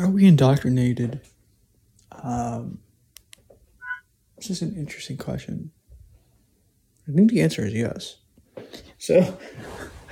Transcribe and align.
are 0.00 0.10
we 0.10 0.26
indoctrinated? 0.26 1.20
Um, 2.22 2.78
this 4.36 4.50
is 4.50 4.62
an 4.62 4.74
interesting 4.76 5.16
question. 5.16 5.70
I 7.08 7.12
think 7.12 7.30
the 7.30 7.42
answer 7.42 7.64
is 7.64 7.74
yes. 7.74 8.16
So, 8.98 9.36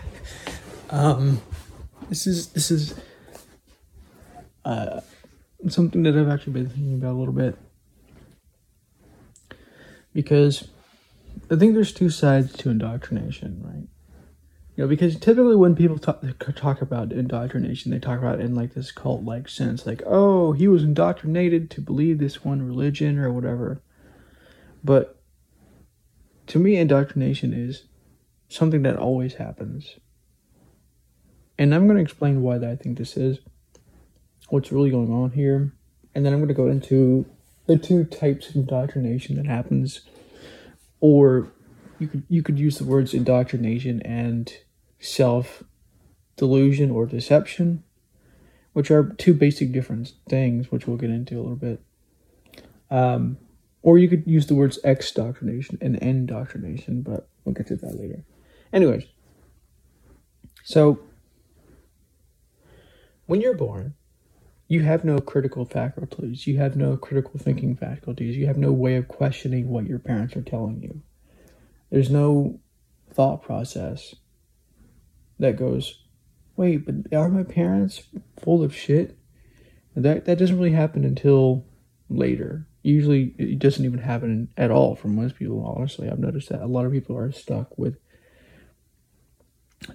um, 0.90 1.40
this 2.08 2.26
is 2.26 2.48
this 2.48 2.70
is 2.70 2.94
uh, 4.64 5.00
something 5.68 6.02
that 6.02 6.16
I've 6.16 6.28
actually 6.28 6.52
been 6.54 6.68
thinking 6.68 6.94
about 6.94 7.12
a 7.12 7.18
little 7.18 7.34
bit 7.34 7.56
because 10.12 10.68
I 11.50 11.56
think 11.56 11.74
there's 11.74 11.92
two 11.92 12.10
sides 12.10 12.52
to 12.54 12.70
indoctrination, 12.70 13.62
right? 13.64 13.88
You 14.78 14.84
know, 14.84 14.88
because 14.88 15.16
typically 15.16 15.56
when 15.56 15.74
people 15.74 15.98
talk, 15.98 16.22
talk 16.54 16.80
about 16.80 17.10
indoctrination, 17.10 17.90
they 17.90 17.98
talk 17.98 18.20
about 18.20 18.38
it 18.38 18.44
in 18.44 18.54
like 18.54 18.74
this 18.74 18.92
cult 18.92 19.24
like 19.24 19.48
sense, 19.48 19.84
like, 19.84 20.04
oh, 20.06 20.52
he 20.52 20.68
was 20.68 20.84
indoctrinated 20.84 21.68
to 21.72 21.80
believe 21.80 22.18
this 22.18 22.44
one 22.44 22.62
religion 22.62 23.18
or 23.18 23.32
whatever. 23.32 23.82
But 24.84 25.20
to 26.46 26.60
me, 26.60 26.76
indoctrination 26.76 27.52
is 27.52 27.86
something 28.48 28.82
that 28.82 28.94
always 28.94 29.34
happens. 29.34 29.96
And 31.58 31.74
I'm 31.74 31.88
going 31.88 31.96
to 31.96 32.02
explain 32.04 32.42
why 32.42 32.58
I 32.58 32.76
think 32.76 32.98
this 32.98 33.16
is, 33.16 33.40
what's 34.48 34.70
really 34.70 34.90
going 34.90 35.12
on 35.12 35.32
here, 35.32 35.72
and 36.14 36.24
then 36.24 36.32
I'm 36.32 36.38
going 36.38 36.46
to 36.46 36.54
go 36.54 36.68
into 36.68 37.26
the 37.66 37.78
two 37.78 38.04
types 38.04 38.48
of 38.48 38.54
indoctrination 38.54 39.34
that 39.38 39.46
happens, 39.46 40.02
or 41.00 41.50
you 41.98 42.06
could 42.06 42.22
you 42.28 42.44
could 42.44 42.60
use 42.60 42.78
the 42.78 42.84
words 42.84 43.12
indoctrination 43.12 44.00
and 44.02 44.52
self 44.98 45.62
delusion 46.36 46.90
or 46.90 47.06
deception, 47.06 47.82
which 48.72 48.90
are 48.90 49.12
two 49.18 49.34
basic 49.34 49.72
different 49.72 50.12
things, 50.28 50.70
which 50.70 50.86
we'll 50.86 50.96
get 50.96 51.10
into 51.10 51.36
a 51.36 51.42
little 51.42 51.56
bit. 51.56 51.82
Um, 52.90 53.38
or 53.82 53.98
you 53.98 54.08
could 54.08 54.26
use 54.26 54.46
the 54.46 54.54
words 54.54 54.78
exdoctrination 54.84 55.78
and 55.80 55.96
indoctrination, 55.96 57.02
but 57.02 57.28
we'll 57.44 57.54
get 57.54 57.66
to 57.68 57.76
that 57.76 57.98
later. 57.98 58.24
Anyways, 58.72 59.04
so 60.64 61.00
when 63.26 63.40
you're 63.40 63.54
born, 63.54 63.94
you 64.68 64.82
have 64.82 65.04
no 65.04 65.18
critical 65.18 65.64
faculties, 65.64 66.46
you 66.46 66.58
have 66.58 66.76
no 66.76 66.96
critical 66.96 67.38
thinking 67.38 67.74
faculties, 67.74 68.36
you 68.36 68.46
have 68.46 68.58
no 68.58 68.72
way 68.72 68.96
of 68.96 69.08
questioning 69.08 69.68
what 69.68 69.86
your 69.86 69.98
parents 69.98 70.36
are 70.36 70.42
telling 70.42 70.82
you. 70.82 71.00
There's 71.90 72.10
no 72.10 72.60
thought 73.10 73.42
process 73.42 74.14
that 75.38 75.56
goes, 75.56 76.00
wait, 76.56 76.84
but 76.86 77.16
are 77.16 77.28
my 77.28 77.42
parents 77.42 78.02
full 78.36 78.62
of 78.62 78.74
shit? 78.74 79.18
that 80.02 80.24
that 80.26 80.38
doesn't 80.38 80.56
really 80.56 80.72
happen 80.72 81.04
until 81.04 81.64
later. 82.08 82.66
Usually, 82.82 83.34
it 83.38 83.58
doesn't 83.58 83.84
even 83.84 83.98
happen 83.98 84.48
at 84.56 84.70
all 84.70 84.94
for 84.94 85.08
most 85.08 85.36
people. 85.36 85.64
Honestly, 85.64 86.08
I've 86.08 86.18
noticed 86.18 86.48
that 86.50 86.62
a 86.62 86.66
lot 86.66 86.86
of 86.86 86.92
people 86.92 87.16
are 87.16 87.32
stuck 87.32 87.76
with 87.76 87.98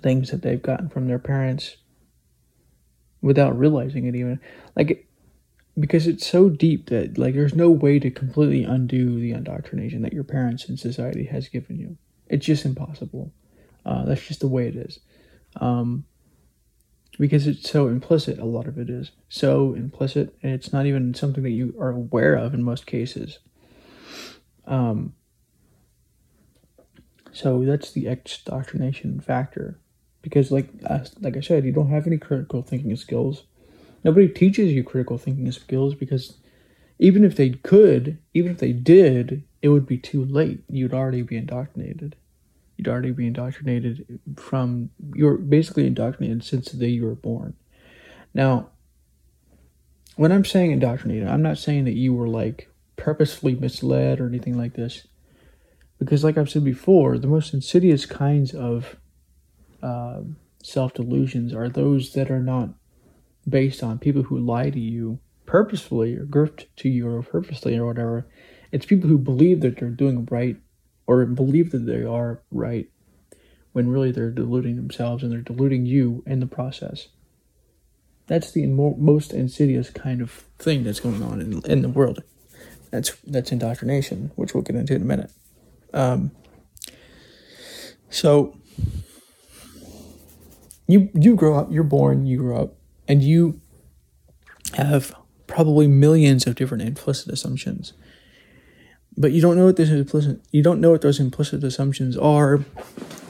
things 0.02 0.32
that 0.32 0.42
they've 0.42 0.62
gotten 0.62 0.90
from 0.90 1.08
their 1.08 1.20
parents 1.20 1.78
without 3.22 3.58
realizing 3.58 4.06
it 4.06 4.16
even 4.16 4.40
like 4.76 5.08
because 5.80 6.08
it's 6.08 6.26
so 6.26 6.50
deep 6.50 6.90
that 6.90 7.18
like 7.18 7.34
there's 7.34 7.56
no 7.56 7.70
way 7.70 8.00
to 8.00 8.10
completely 8.10 8.64
undo 8.64 9.20
the 9.20 9.32
indoctrination 9.32 10.02
that 10.02 10.14
your 10.14 10.24
parents 10.24 10.68
and 10.68 10.80
society 10.80 11.26
has 11.26 11.50
given 11.50 11.78
you 11.78 11.98
it's 12.28 12.46
just 12.46 12.66
impossible 12.66 13.34
uh, 13.86 14.06
that's 14.06 14.26
just 14.26 14.40
the 14.40 14.48
way 14.48 14.68
it 14.68 14.76
is 14.76 15.00
um, 15.58 16.06
because 17.20 17.48
it's 17.48 17.70
so 17.70 17.88
implicit 17.88 18.40
a 18.40 18.46
lot 18.46 18.68
of 18.68 18.78
it 18.78 18.90
is 18.90 19.12
so 19.30 19.73
implicit 19.73 20.36
and 20.42 20.52
it's 20.54 20.73
not 20.73 20.86
even 20.86 21.14
something 21.14 21.44
that 21.44 21.52
you 21.52 21.76
are 21.80 21.92
aware 21.92 22.36
of 22.36 22.54
in 22.54 22.64
most 22.64 22.86
cases. 22.86 23.40
Um, 24.66 25.14
so 27.31 27.64
that's 27.64 27.91
the 27.91 28.08
indoctrination 28.08 29.19
factor. 29.19 29.80
Because 30.22 30.52
like 30.52 30.69
like 31.19 31.36
i 31.36 31.41
said 31.41 31.66
you 31.66 31.74
don't 31.74 31.90
have 31.90 32.08
any 32.08 32.18
critical 32.18 32.62
thinking 32.62 32.96
skills. 32.96 33.44
Nobody 34.03 34.28
teaches 34.28 34.72
you 34.72 34.84
critical 34.84 35.18
thinking 35.18 35.52
skills 35.52 35.96
because 35.96 36.38
even 37.00 37.24
if 37.24 37.35
they 37.35 37.52
could 37.52 38.20
even 38.34 38.52
if 38.52 38.59
they 38.59 38.72
did 38.72 39.44
it 39.62 39.70
would 39.70 39.85
be 39.85 39.97
too 39.97 40.24
late. 40.25 40.64
You'd 40.70 40.94
already 40.94 41.22
be 41.22 41.38
indoctrinated 41.38 42.16
you'd 42.78 42.88
already 42.88 43.11
be 43.11 43.28
indoctrinated 43.28 44.19
from 44.35 44.89
you're 45.13 45.38
basically 45.38 45.88
indoctrinated 45.88 46.44
since 46.44 46.72
the 46.72 46.78
day 46.78 46.88
you 46.88 47.06
were 47.06 47.16
born. 47.16 47.53
Now, 48.34 48.69
when 50.16 50.31
I'm 50.31 50.45
saying 50.45 50.72
indoctrinated, 50.72 51.28
I'm 51.28 51.41
not 51.41 51.57
saying 51.57 51.85
that 51.85 51.94
you 51.94 52.13
were 52.13 52.28
like 52.28 52.69
purposefully 52.95 53.56
misled 53.56 54.19
or 54.19 54.28
anything 54.28 54.57
like 54.57 54.73
this. 54.73 55.07
Because, 56.00 56.23
like 56.23 56.38
I've 56.38 56.50
said 56.50 56.63
before, 56.63 57.17
the 57.17 57.28
most 57.28 57.53
insidious 57.53 58.06
kinds 58.06 58.53
of 58.53 58.97
uh, 59.81 60.22
self 60.61 60.94
delusions 60.94 61.53
are 61.53 61.69
those 61.69 62.13
that 62.13 62.29
are 62.29 62.41
not 62.41 62.69
based 63.47 63.84
on 63.84 64.00
people 64.00 64.23
who 64.23 64.38
lie 64.38 64.69
to 64.69 64.79
you 64.79 65.19
purposefully 65.45 66.16
or 66.16 66.25
grift 66.25 66.66
to 66.78 66.90
you 66.90 67.07
or 67.07 67.22
purposely 67.22 67.78
or 67.78 67.85
whatever. 67.85 68.28
It's 68.72 68.85
people 68.85 69.09
who 69.09 69.17
believe 69.17 69.61
that 69.61 69.78
they're 69.78 69.90
doing 69.90 70.28
right 70.31 70.57
or 71.08 71.25
believe 71.25 71.72
that 71.72 71.86
they 71.86 72.03
are 72.03 72.41
right 72.52 72.90
when 73.74 73.90
really 73.90 74.12
they're 74.12 74.31
deluding 74.31 74.75
themselves 74.75 75.24
and 75.24 75.31
they're 75.31 75.41
deluding 75.41 75.86
you 75.86 76.24
in 76.25 76.40
the 76.40 76.46
process. 76.46 77.08
That's 78.28 78.52
the 78.52 78.66
most 78.68 79.34
insidious 79.34 79.90
kind 79.90 80.22
of 80.22 80.31
thing 80.58 80.84
that's 80.84 81.02
going 81.02 81.22
on 81.22 81.41
in, 81.41 81.62
in 81.66 81.81
the 81.81 81.90
world. 81.90 82.24
That's 82.91 83.12
that's 83.28 83.52
indoctrination, 83.52 84.31
which 84.36 84.53
we'll 84.53 84.64
get 84.64 84.75
into 84.75 84.96
in 84.96 85.02
a 85.02 85.06
minute. 85.06 85.31
Um, 85.94 86.31
so 88.09 88.56
you 90.88 91.09
you 91.14 91.35
grow 91.35 91.58
up, 91.58 91.72
you're 91.72 91.84
born, 91.84 92.25
you 92.25 92.38
grow 92.38 92.62
up, 92.62 92.75
and 93.08 93.22
you 93.22 93.59
have 94.75 95.14
probably 95.47 95.88
millions 95.88 96.47
of 96.47 96.56
different 96.56 96.84
implicit 96.84 97.34
assumptions 97.34 97.94
but 99.18 99.31
you 99.31 99.41
don't 99.41 99.57
know 99.57 99.66
what 99.66 99.75
those 99.75 99.90
implicit 99.90 100.41
you 100.51 100.63
don't 100.63 100.81
know 100.81 100.91
what 100.91 101.01
those 101.01 101.19
implicit 101.19 101.63
assumptions 101.63 102.18
are. 102.18 102.63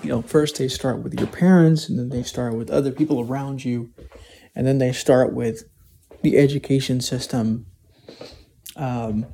You 0.01 0.09
know 0.09 0.21
first 0.21 0.57
they 0.57 0.67
start 0.67 1.03
with 1.03 1.13
your 1.19 1.27
parents 1.27 1.89
and 1.89 1.97
then 1.97 2.09
they 2.09 2.23
start 2.23 2.55
with 2.55 2.69
other 2.69 2.91
people 2.91 3.21
around 3.21 3.63
you 3.63 3.91
and 4.55 4.67
then 4.67 4.77
they 4.77 4.91
start 4.91 5.33
with 5.33 5.63
the 6.21 6.37
education 6.37 7.01
system. 7.01 7.65
Um, 8.75 9.27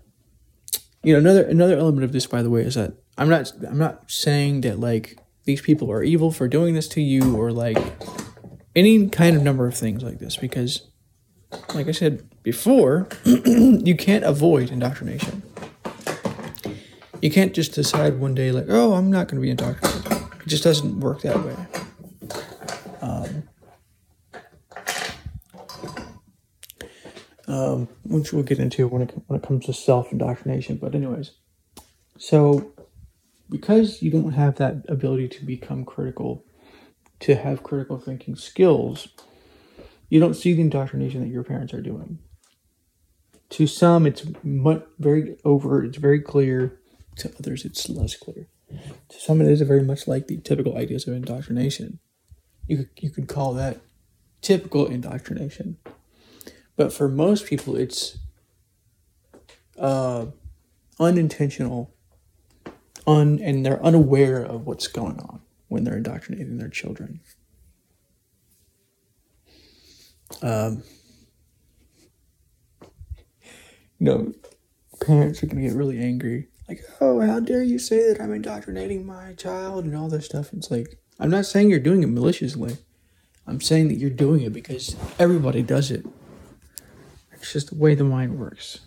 you 1.04 1.14
know 1.14 1.20
another 1.20 1.44
another 1.44 1.78
element 1.78 2.04
of 2.04 2.12
this 2.12 2.26
by 2.26 2.42
the 2.42 2.50
way 2.50 2.62
is 2.62 2.76
that 2.76 2.94
i'm 3.18 3.30
not 3.30 3.52
i'm 3.68 3.78
not 3.78 4.10
saying 4.10 4.62
that 4.62 4.80
like 4.80 5.18
these 5.46 5.62
people 5.62 5.92
are 5.92 6.04
evil 6.04 6.32
for 6.32 6.48
doing 6.48 6.74
this 6.76 6.88
to 6.88 7.02
you 7.02 7.36
or 7.36 7.52
like 7.52 7.78
any 8.76 9.08
kind 9.10 9.36
of 9.36 9.44
number 9.44 9.68
of 9.68 9.76
things 9.76 10.04
like 10.04 10.20
this 10.20 10.38
because 10.38 10.88
like 11.74 11.88
i 11.88 11.92
said 11.92 12.28
before 12.44 13.08
you 13.26 13.96
can't 13.96 14.24
avoid 14.24 14.70
indoctrination 14.70 15.42
you 17.22 17.30
can't 17.30 17.54
just 17.54 17.74
decide 17.74 18.20
one 18.20 18.36
day 18.36 18.52
like, 18.52 18.66
oh, 18.70 18.94
I'm 18.94 19.12
not 19.12 19.28
going 19.28 19.42
to 19.42 19.42
be 19.42 19.50
indoctrinated. 19.50 20.12
It 20.42 20.48
just 20.48 20.64
doesn't 20.64 21.00
work 21.00 21.22
that 21.22 21.44
way. 21.44 21.56
Um, 23.02 23.44
um, 27.48 27.90
which 28.04 28.32
we'll 28.32 28.44
get 28.44 28.60
into 28.60 28.88
when 28.88 29.02
it 29.02 29.14
when 29.28 29.40
it 29.40 29.46
comes 29.46 29.66
to 29.66 29.74
self 29.74 30.12
indoctrination. 30.12 30.78
But 30.78 30.96
anyways, 30.96 31.32
so 32.18 32.74
because 33.50 34.02
you 34.02 34.12
don't 34.12 34.34
have 34.34 34.56
that 34.56 34.86
ability 34.88 35.28
to 35.30 35.46
become 35.46 35.84
critical, 35.84 36.46
to 37.22 37.36
have 37.36 37.64
critical 37.64 38.00
thinking 38.00 38.36
skills, 38.36 39.10
you 40.10 40.20
don't 40.20 40.36
see 40.36 40.54
the 40.54 40.62
indoctrination 40.62 41.22
that 41.22 41.30
your 41.30 41.44
parents 41.44 41.74
are 41.74 41.82
doing. 41.82 42.20
To 43.52 43.66
some, 43.66 44.06
it's 44.06 44.26
very 45.00 45.38
overt. 45.44 45.86
It's 45.86 45.98
very 45.98 46.22
clear 46.22 46.79
to 47.18 47.34
others, 47.40 47.66
it's 47.66 47.90
less 47.90 48.16
clear. 48.16 48.48
To 49.10 49.20
some, 49.20 49.42
it 49.42 49.48
is 49.48 49.62
very 49.62 49.84
much 49.84 50.08
like 50.08 50.28
the 50.28 50.38
typical 50.38 50.78
ideas 50.78 51.08
of 51.08 51.14
indoctrination. 51.14 52.00
You 52.68 52.78
could, 52.78 52.90
you 53.00 53.10
could 53.10 53.28
call 53.28 53.54
that 53.54 53.78
typical 54.42 54.86
indoctrination. 54.86 55.78
But 56.76 56.94
for 56.94 57.10
most 57.10 57.46
people, 57.46 57.76
it's 57.76 58.20
uh, 59.78 60.28
unintentional, 61.00 61.94
un, 63.08 63.40
and 63.42 63.66
they're 63.66 63.84
unaware 63.84 64.42
of 64.44 64.66
what's 64.66 64.88
going 64.88 65.20
on 65.20 65.42
when 65.68 65.84
they're 65.84 65.98
indoctrinating 65.98 66.58
their 66.58 66.70
children. 66.70 67.22
Um, 70.42 70.84
you 73.98 74.06
know, 74.06 74.34
parents 75.02 75.42
are 75.42 75.48
going 75.48 75.62
to 75.62 75.70
get 75.70 75.76
really 75.76 76.00
angry 76.00 76.49
like, 76.70 76.84
oh, 77.02 77.20
how 77.20 77.40
dare 77.40 77.64
you 77.64 77.80
say 77.80 78.08
that 78.08 78.22
I'm 78.22 78.32
indoctrinating 78.32 79.06
my 79.06 79.34
child 79.34 79.86
and 79.86 79.96
all 79.96 80.08
this 80.08 80.26
stuff. 80.26 80.54
It's 80.54 80.70
like, 80.70 81.00
I'm 81.20 81.32
not 81.32 81.48
saying 81.48 81.70
you're 81.70 81.80
doing 81.80 82.04
it 82.04 82.10
maliciously. 82.10 82.78
I'm 83.48 83.60
saying 83.60 83.88
that 83.88 83.96
you're 83.96 84.12
doing 84.12 84.42
it 84.42 84.54
because 84.54 84.96
everybody 85.18 85.64
does 85.64 85.90
it. 85.90 86.06
It's 87.34 87.52
just 87.52 87.72
the 87.72 87.76
way 87.76 87.96
the 87.96 88.04
mind 88.04 88.40
works. 88.40 88.82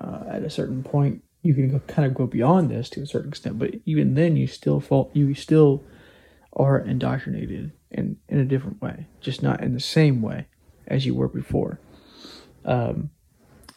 Uh, 0.00 0.22
at 0.28 0.44
a 0.44 0.50
certain 0.50 0.84
point, 0.84 1.24
you 1.42 1.52
can 1.54 1.70
go, 1.70 1.80
kind 1.80 2.06
of 2.06 2.14
go 2.14 2.26
beyond 2.26 2.70
this 2.70 2.88
to 2.90 3.02
a 3.02 3.06
certain 3.06 3.30
extent, 3.30 3.58
but 3.58 3.74
even 3.86 4.14
then, 4.14 4.36
you 4.36 4.46
still 4.46 4.78
fall. 4.78 5.10
You 5.14 5.34
still 5.34 5.82
are 6.52 6.78
indoctrinated 6.78 7.72
in 7.90 8.18
in 8.28 8.38
a 8.38 8.44
different 8.44 8.80
way, 8.82 9.06
just 9.20 9.42
not 9.42 9.62
in 9.62 9.72
the 9.72 9.80
same 9.80 10.20
way 10.20 10.46
as 10.86 11.06
you 11.06 11.14
were 11.14 11.28
before. 11.28 11.80
Um, 12.64 13.10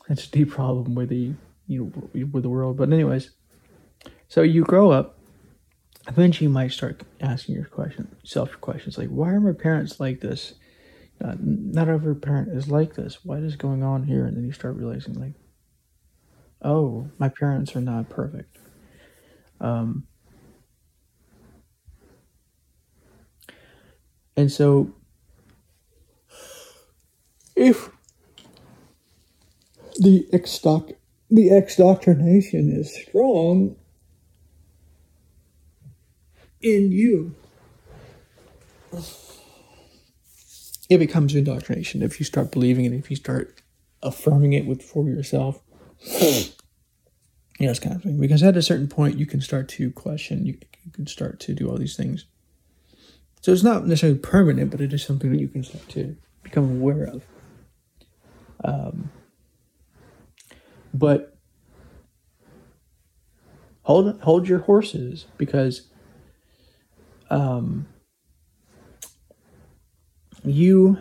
that's 0.09 0.27
a 0.27 0.31
deep 0.31 0.51
problem 0.51 0.94
with 0.94 1.07
the 1.07 1.33
you 1.68 1.92
with 2.31 2.44
the 2.44 2.50
world. 2.50 2.77
But 2.77 2.92
anyways, 2.92 3.31
so 4.27 4.42
you 4.42 4.63
grow 4.63 4.92
up. 4.92 5.19
Eventually, 6.07 6.45
you 6.48 6.54
might 6.54 6.71
start 6.71 7.01
asking 7.21 7.56
your 7.56 7.65
question, 7.65 8.13
self 8.24 8.60
questions 8.60 8.98
like, 8.98 9.10
"Why 9.10 9.30
are 9.31 9.39
my 9.39 9.54
parents 9.54 10.00
like 10.00 10.19
this?" 10.19 10.54
Uh, 11.24 11.36
not 11.39 11.88
every 11.88 12.15
parent 12.15 12.50
is 12.50 12.68
like 12.68 12.95
this. 12.95 13.24
What 13.24 13.39
is 13.39 13.56
going 13.56 13.83
on 13.83 14.04
here? 14.04 14.25
And 14.25 14.36
then 14.36 14.44
you 14.44 14.51
start 14.51 14.75
realizing, 14.75 15.13
like, 15.13 15.33
oh, 16.62 17.10
my 17.18 17.30
parents 17.30 17.75
are 17.75 17.81
not 17.81 18.10
perfect. 18.10 18.57
Um, 19.62 20.07
and 24.36 24.51
so, 24.51 24.94
if 27.56 27.89
the 30.00 30.27
exdoc 30.33 30.95
the 31.33 31.50
exdoctrination 31.50 32.71
is 32.77 32.95
strong 32.95 33.75
in 36.62 36.91
you, 36.91 37.33
it 40.89 41.00
becomes 41.00 41.33
indoctrination 41.33 42.03
if 42.03 42.19
you 42.19 42.25
start 42.25 42.51
believing 42.51 42.85
it, 42.85 42.94
if 42.94 43.09
you 43.09 43.15
start 43.15 43.63
affirming 44.03 44.53
it 44.53 44.68
with 44.68 44.83
for 44.83 45.09
yourself. 45.09 45.59
yeah, 46.21 46.51
it's 47.59 47.79
kind 47.79 47.95
of 47.95 48.03
thing. 48.03 48.19
Because 48.19 48.44
at 48.44 48.56
a 48.56 48.62
certain 48.62 48.88
point, 48.88 49.18
you 49.18 49.25
can 49.25 49.41
start 49.41 49.68
to 49.69 49.91
question, 49.91 50.45
you, 50.45 50.59
you 50.86 50.91
can 50.91 51.07
start 51.07 51.39
to 51.39 51.56
do 51.56 51.68
all 51.68 51.77
these 51.77 51.95
things. 51.95 52.25
So 53.41 53.51
it's 53.51 53.63
not 53.63 53.88
necessarily 53.88 54.19
permanent, 54.19 54.69
but 54.69 54.81
it 54.81 54.94
is 54.94 55.03
something 55.03 55.31
that 55.31 55.39
you 55.39 55.47
can 55.47 55.63
start 55.63 55.89
to 55.89 56.15
become 56.44 56.69
aware 56.69 57.06
of. 57.06 57.24
Um, 58.63 59.09
but 60.93 61.35
hold 63.83 64.21
hold 64.21 64.47
your 64.47 64.59
horses 64.59 65.25
because 65.37 65.87
um, 67.29 67.87
you 70.43 70.97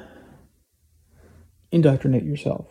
indoctrinate 1.70 2.24
yourself. 2.24 2.66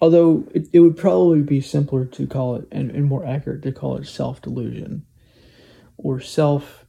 Although 0.00 0.48
it, 0.52 0.68
it 0.72 0.80
would 0.80 0.96
probably 0.96 1.42
be 1.42 1.60
simpler 1.60 2.04
to 2.06 2.26
call 2.26 2.56
it 2.56 2.66
and, 2.72 2.90
and 2.90 3.04
more 3.04 3.24
accurate 3.24 3.62
to 3.62 3.72
call 3.72 3.96
it 3.96 4.06
self 4.06 4.42
delusion 4.42 5.06
or 5.96 6.20
self. 6.20 6.84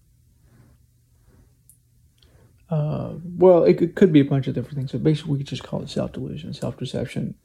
Uh, 2.69 3.13
well, 3.23 3.63
it 3.65 3.75
could, 3.75 3.93
could 3.93 4.11
be 4.11 4.19
a 4.19 4.25
bunch 4.25 4.47
of 4.47 4.55
different 4.55 4.77
things, 4.77 4.91
but 4.91 5.03
basically, 5.03 5.33
we 5.33 5.37
could 5.37 5.47
just 5.47 5.63
call 5.63 5.81
it 5.83 5.89
self 5.89 6.11
delusion, 6.11 6.53
self 6.53 6.77
deception. 6.77 7.35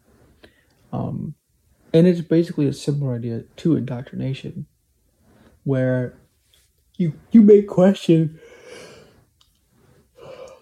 Um, 0.92 1.34
and 1.92 2.06
it's 2.06 2.20
basically 2.20 2.66
a 2.66 2.72
similar 2.72 3.16
idea 3.16 3.44
to 3.56 3.76
indoctrination, 3.76 4.66
where 5.64 6.18
you 6.96 7.14
you 7.30 7.42
may 7.42 7.62
question 7.62 8.40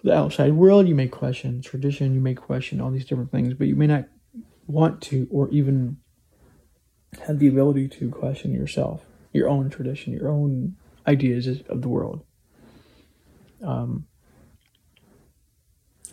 the 0.03 0.13
outside 0.13 0.53
world, 0.53 0.87
you 0.87 0.95
may 0.95 1.07
question 1.07 1.61
tradition, 1.61 2.13
you 2.13 2.21
may 2.21 2.33
question 2.33 2.79
all 2.79 2.91
these 2.91 3.05
different 3.05 3.31
things, 3.31 3.53
but 3.53 3.67
you 3.67 3.75
may 3.75 3.87
not 3.87 4.05
want 4.67 5.01
to 5.01 5.27
or 5.31 5.49
even 5.49 5.97
have 7.25 7.39
the 7.39 7.47
ability 7.47 7.87
to 7.87 8.09
question 8.09 8.53
yourself, 8.53 9.03
your 9.33 9.49
own 9.49 9.69
tradition, 9.69 10.13
your 10.13 10.29
own 10.29 10.75
ideas 11.07 11.47
of 11.47 11.81
the 11.81 11.89
world. 11.89 12.23
Um, 13.63 14.05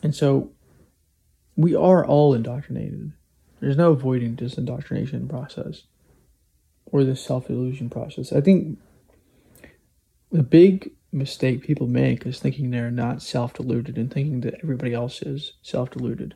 and 0.02 0.14
so 0.14 0.52
we 1.56 1.74
are 1.74 2.06
all 2.06 2.34
indoctrinated. 2.34 3.12
There's 3.64 3.78
no 3.78 3.92
avoiding 3.92 4.36
this 4.36 4.58
indoctrination 4.58 5.26
process 5.26 5.84
or 6.84 7.02
this 7.02 7.24
self 7.24 7.48
illusion 7.48 7.88
process. 7.88 8.30
I 8.30 8.42
think 8.42 8.78
the 10.30 10.42
big 10.42 10.90
mistake 11.10 11.62
people 11.62 11.86
make 11.86 12.26
is 12.26 12.38
thinking 12.38 12.70
they're 12.70 12.90
not 12.90 13.22
self 13.22 13.54
deluded 13.54 13.96
and 13.96 14.12
thinking 14.12 14.42
that 14.42 14.60
everybody 14.62 14.92
else 14.92 15.22
is 15.22 15.54
self 15.62 15.92
deluded. 15.92 16.34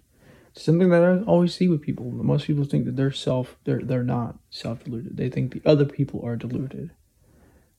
It's 0.54 0.64
something 0.64 0.88
that 0.88 1.04
I 1.04 1.18
always 1.24 1.54
see 1.54 1.68
with 1.68 1.82
people. 1.82 2.10
Most 2.10 2.46
people 2.46 2.64
think 2.64 2.86
that 2.86 2.96
they're 2.96 3.12
self 3.12 3.58
they're 3.64 3.82
they're 3.82 4.02
not 4.02 4.38
self 4.48 4.84
deluded. 4.84 5.18
They 5.18 5.28
think 5.28 5.52
the 5.52 5.62
other 5.66 5.84
people 5.84 6.22
are 6.24 6.34
deluded. 6.34 6.92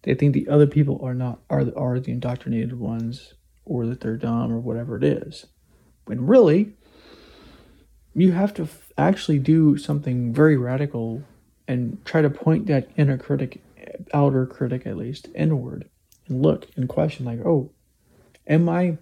They 0.04 0.13
think 0.13 0.36
the 0.36 0.48
other 0.48 0.68
people 0.68 1.00
are 1.04 1.16
not 1.16 1.40
are 1.50 1.66
are 1.75 2.00
the 2.00 2.12
indoctrinated 2.12 2.78
ones 2.78 3.34
or 3.66 3.88
that 3.88 4.01
they're 4.01 4.16
dumb 4.16 4.54
or 4.54 4.60
whatever 4.60 4.96
it 4.96 5.04
is. 5.04 5.48
When 6.06 6.28
really 6.28 6.75
you 8.13 8.31
have 8.31 8.53
to 8.56 8.63
f- 8.63 8.91
actually 8.97 9.39
do 9.39 9.77
something 9.77 10.33
very 10.33 10.57
radical 10.57 11.23
and 11.67 12.03
try 12.06 12.21
to 12.21 12.29
point 12.29 12.67
that 12.67 12.89
inner 12.97 13.17
critic 13.17 13.61
outer 14.13 14.45
critic 14.45 14.85
at 14.85 14.97
least 14.97 15.27
inward 15.35 15.89
and 16.27 16.41
look 16.41 16.67
and 16.75 16.89
question 16.89 17.25
like, 17.25 17.39
oh, 17.45 17.71
am 18.47 18.67
I 18.69 18.97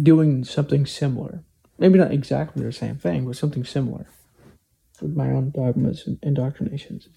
doing 0.00 0.44
something 0.44 0.86
similar? 0.86 1.42
Maybe 1.78 1.98
not 1.98 2.12
exactly 2.12 2.64
the 2.64 2.72
same 2.72 2.96
thing, 2.96 3.26
but 3.26 3.36
something 3.36 3.64
similar 3.64 4.06
with 5.00 5.16
my 5.16 5.30
own 5.30 5.50
dogmas 5.50 6.06
and 6.06 6.18
indoctrinations. 6.22 7.08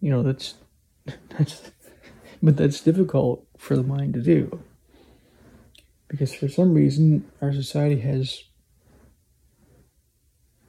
You 0.00 0.10
know, 0.10 0.22
that's 0.22 0.54
that's 1.38 1.70
but 2.42 2.56
that's 2.56 2.80
difficult 2.80 3.46
for 3.56 3.76
the 3.76 3.84
mind 3.84 4.14
to 4.14 4.20
do. 4.20 4.62
Because 6.12 6.34
for 6.34 6.46
some 6.46 6.74
reason 6.74 7.24
our 7.40 7.54
society 7.54 8.02
has 8.02 8.44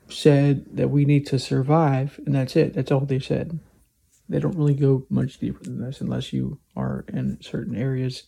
said 0.08 0.66
that 0.78 0.90
we 0.90 1.04
need 1.04 1.28
to 1.28 1.38
survive, 1.38 2.18
and 2.26 2.34
that's 2.34 2.56
it. 2.56 2.74
That's 2.74 2.94
all 2.94 3.02
they 3.02 3.20
said. 3.20 3.60
They 4.30 4.40
don't 4.40 4.58
really 4.58 4.74
go 4.74 5.06
much 5.10 5.40
deeper 5.40 5.62
than 5.62 5.82
this 5.82 6.00
unless 6.00 6.32
you 6.32 6.60
are 6.78 7.04
in 7.12 7.42
certain 7.42 7.76
areas 7.76 8.24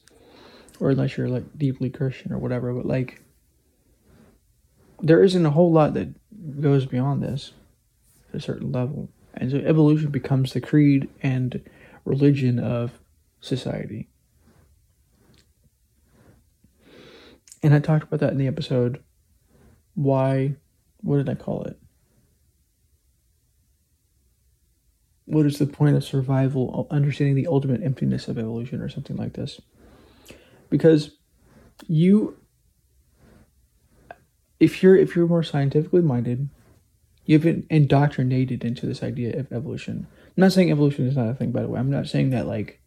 or 0.82 0.90
unless 0.90 1.16
you're 1.16 1.30
like 1.30 1.58
deeply 1.58 1.90
Christian 1.90 2.34
or 2.34 2.38
whatever. 2.38 2.74
But 2.74 2.86
like, 2.86 3.22
there 5.02 5.24
isn't 5.24 5.46
a 5.46 5.52
whole 5.52 5.72
lot 5.72 5.94
that 5.94 6.10
goes 6.60 6.86
beyond 6.86 7.24
this 7.24 7.54
at 8.30 8.36
a 8.36 8.42
certain 8.42 8.74
level. 8.74 9.10
And 9.34 9.52
so 9.52 9.58
evolution 9.60 10.10
becomes 10.10 10.52
the 10.52 10.60
creed 10.60 11.08
and 11.24 11.64
religion 12.04 12.60
of 12.60 13.00
society. 13.40 14.10
And 17.66 17.74
I 17.74 17.80
talked 17.80 18.04
about 18.04 18.20
that 18.20 18.32
in 18.32 18.38
the 18.38 18.46
episode 18.46 19.02
why 19.96 20.56
what 20.98 21.18
did 21.18 21.28
I 21.28 21.34
call 21.34 21.64
it? 21.64 21.80
What 25.26 25.48
is 25.48 25.58
the 25.58 25.66
point 25.66 25.96
of 25.96 26.04
survival? 26.04 26.88
Understanding 26.92 27.34
the 27.34 27.48
ultimate 27.48 27.82
emptiness 27.82 28.28
of 28.28 28.38
evolution, 28.38 28.82
or 28.82 28.90
something 28.90 29.16
like 29.16 29.34
this. 29.34 29.60
Because 30.70 31.18
you, 31.88 32.38
if 34.60 34.84
you're 34.84 34.96
if 34.96 35.16
you're 35.16 35.26
more 35.26 35.42
scientifically 35.42 36.04
minded, 36.04 36.50
you've 37.26 37.42
been 37.42 37.66
indoctrinated 37.72 38.64
into 38.64 38.86
this 38.86 39.02
idea 39.02 39.40
of 39.40 39.52
evolution. 39.52 40.06
I'm 40.22 40.42
not 40.42 40.52
saying 40.52 40.70
evolution 40.70 41.08
is 41.08 41.18
not 41.18 41.30
a 41.30 41.34
thing, 41.34 41.52
by 41.52 41.64
the 41.64 41.68
way. 41.68 41.80
I'm 41.80 41.90
not 41.90 42.06
saying 42.06 42.30
that 42.30 42.46
like 42.46 42.80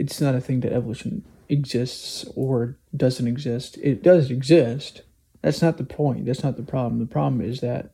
it's 0.00 0.20
not 0.20 0.34
a 0.34 0.40
thing 0.40 0.58
that 0.60 0.72
evolution 0.72 1.24
exists 1.48 2.24
or 2.34 2.76
doesn't 2.96 3.26
exist. 3.26 3.78
It 3.82 4.02
does 4.02 4.30
exist 4.30 5.02
that's 5.42 5.62
not 5.62 5.76
the 5.76 5.84
point. 5.84 6.26
That's 6.26 6.42
not 6.42 6.56
the 6.56 6.62
problem. 6.62 6.98
The 6.98 7.06
problem 7.06 7.40
is 7.40 7.60
that 7.60 7.90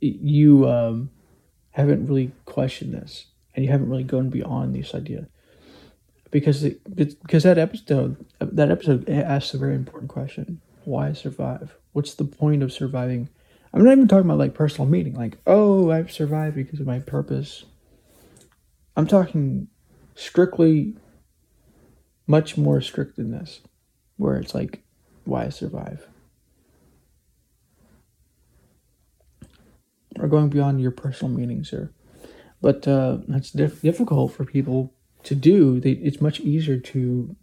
you 0.00 0.68
um, 0.68 1.10
haven't 1.72 2.06
really 2.06 2.32
questioned 2.44 2.94
this, 2.94 3.26
and 3.54 3.64
you 3.64 3.70
haven't 3.70 3.88
really 3.88 4.04
gone 4.04 4.30
beyond 4.30 4.74
this 4.74 4.94
idea. 4.94 5.26
Because 6.30 6.62
because 6.94 7.42
that 7.44 7.58
episode 7.58 8.24
that 8.40 8.70
episode 8.70 9.08
asks 9.08 9.54
a 9.54 9.58
very 9.58 9.74
important 9.74 10.10
question: 10.10 10.60
Why 10.84 11.12
survive? 11.12 11.74
What's 11.92 12.14
the 12.14 12.24
point 12.24 12.62
of 12.62 12.72
surviving? 12.72 13.28
I'm 13.72 13.82
not 13.82 13.92
even 13.92 14.06
talking 14.06 14.26
about 14.26 14.38
like 14.38 14.54
personal 14.54 14.88
meaning, 14.88 15.14
like 15.14 15.38
oh, 15.46 15.90
I've 15.90 16.12
survived 16.12 16.56
because 16.56 16.80
of 16.80 16.86
my 16.86 17.00
purpose. 17.00 17.64
I'm 18.96 19.08
talking 19.08 19.66
strictly, 20.14 20.94
much 22.26 22.56
more 22.56 22.80
strict 22.80 23.16
than 23.16 23.30
this, 23.30 23.60
where 24.16 24.36
it's 24.36 24.54
like 24.54 24.82
why 25.24 25.48
survive. 25.48 26.06
Or 30.18 30.28
going 30.28 30.48
beyond 30.48 30.80
your 30.80 30.92
personal 30.92 31.34
meanings 31.34 31.70
here. 31.70 31.90
But 32.60 32.86
uh, 32.86 33.18
that's 33.26 33.50
diff- 33.50 33.82
difficult 33.82 34.32
for 34.32 34.44
people 34.44 34.94
to 35.24 35.34
do. 35.34 35.80
They, 35.80 35.92
it's 35.92 36.20
much 36.20 36.40
easier 36.40 36.78
to 36.78 37.36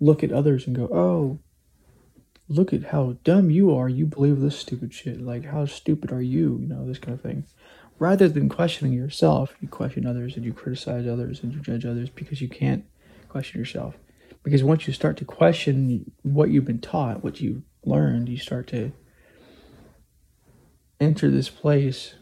look 0.00 0.22
at 0.22 0.32
others 0.32 0.66
and 0.66 0.76
go, 0.76 0.88
oh, 0.92 1.38
look 2.48 2.72
at 2.72 2.84
how 2.84 3.16
dumb 3.24 3.50
you 3.50 3.74
are. 3.74 3.88
You 3.88 4.06
believe 4.06 4.40
this 4.40 4.58
stupid 4.58 4.94
shit. 4.94 5.20
Like, 5.20 5.46
how 5.46 5.66
stupid 5.66 6.12
are 6.12 6.22
you? 6.22 6.58
You 6.60 6.68
know, 6.68 6.86
this 6.86 6.98
kind 6.98 7.14
of 7.14 7.20
thing. 7.20 7.44
Rather 7.98 8.28
than 8.28 8.48
questioning 8.48 8.92
yourself, 8.92 9.54
you 9.60 9.68
question 9.68 10.06
others 10.06 10.36
and 10.36 10.44
you 10.44 10.52
criticize 10.52 11.06
others 11.06 11.42
and 11.42 11.52
you 11.52 11.60
judge 11.60 11.84
others 11.84 12.08
because 12.10 12.40
you 12.40 12.48
can't 12.48 12.84
question 13.28 13.60
yourself. 13.60 13.96
Because 14.42 14.62
once 14.64 14.86
you 14.86 14.94
start 14.94 15.16
to 15.18 15.24
question 15.24 16.12
what 16.22 16.50
you've 16.50 16.64
been 16.64 16.80
taught, 16.80 17.22
what 17.22 17.40
you 17.40 17.62
learned, 17.84 18.28
you 18.28 18.38
start 18.38 18.66
to 18.68 18.92
enter 21.00 21.30
this 21.30 21.48
place 21.48 22.14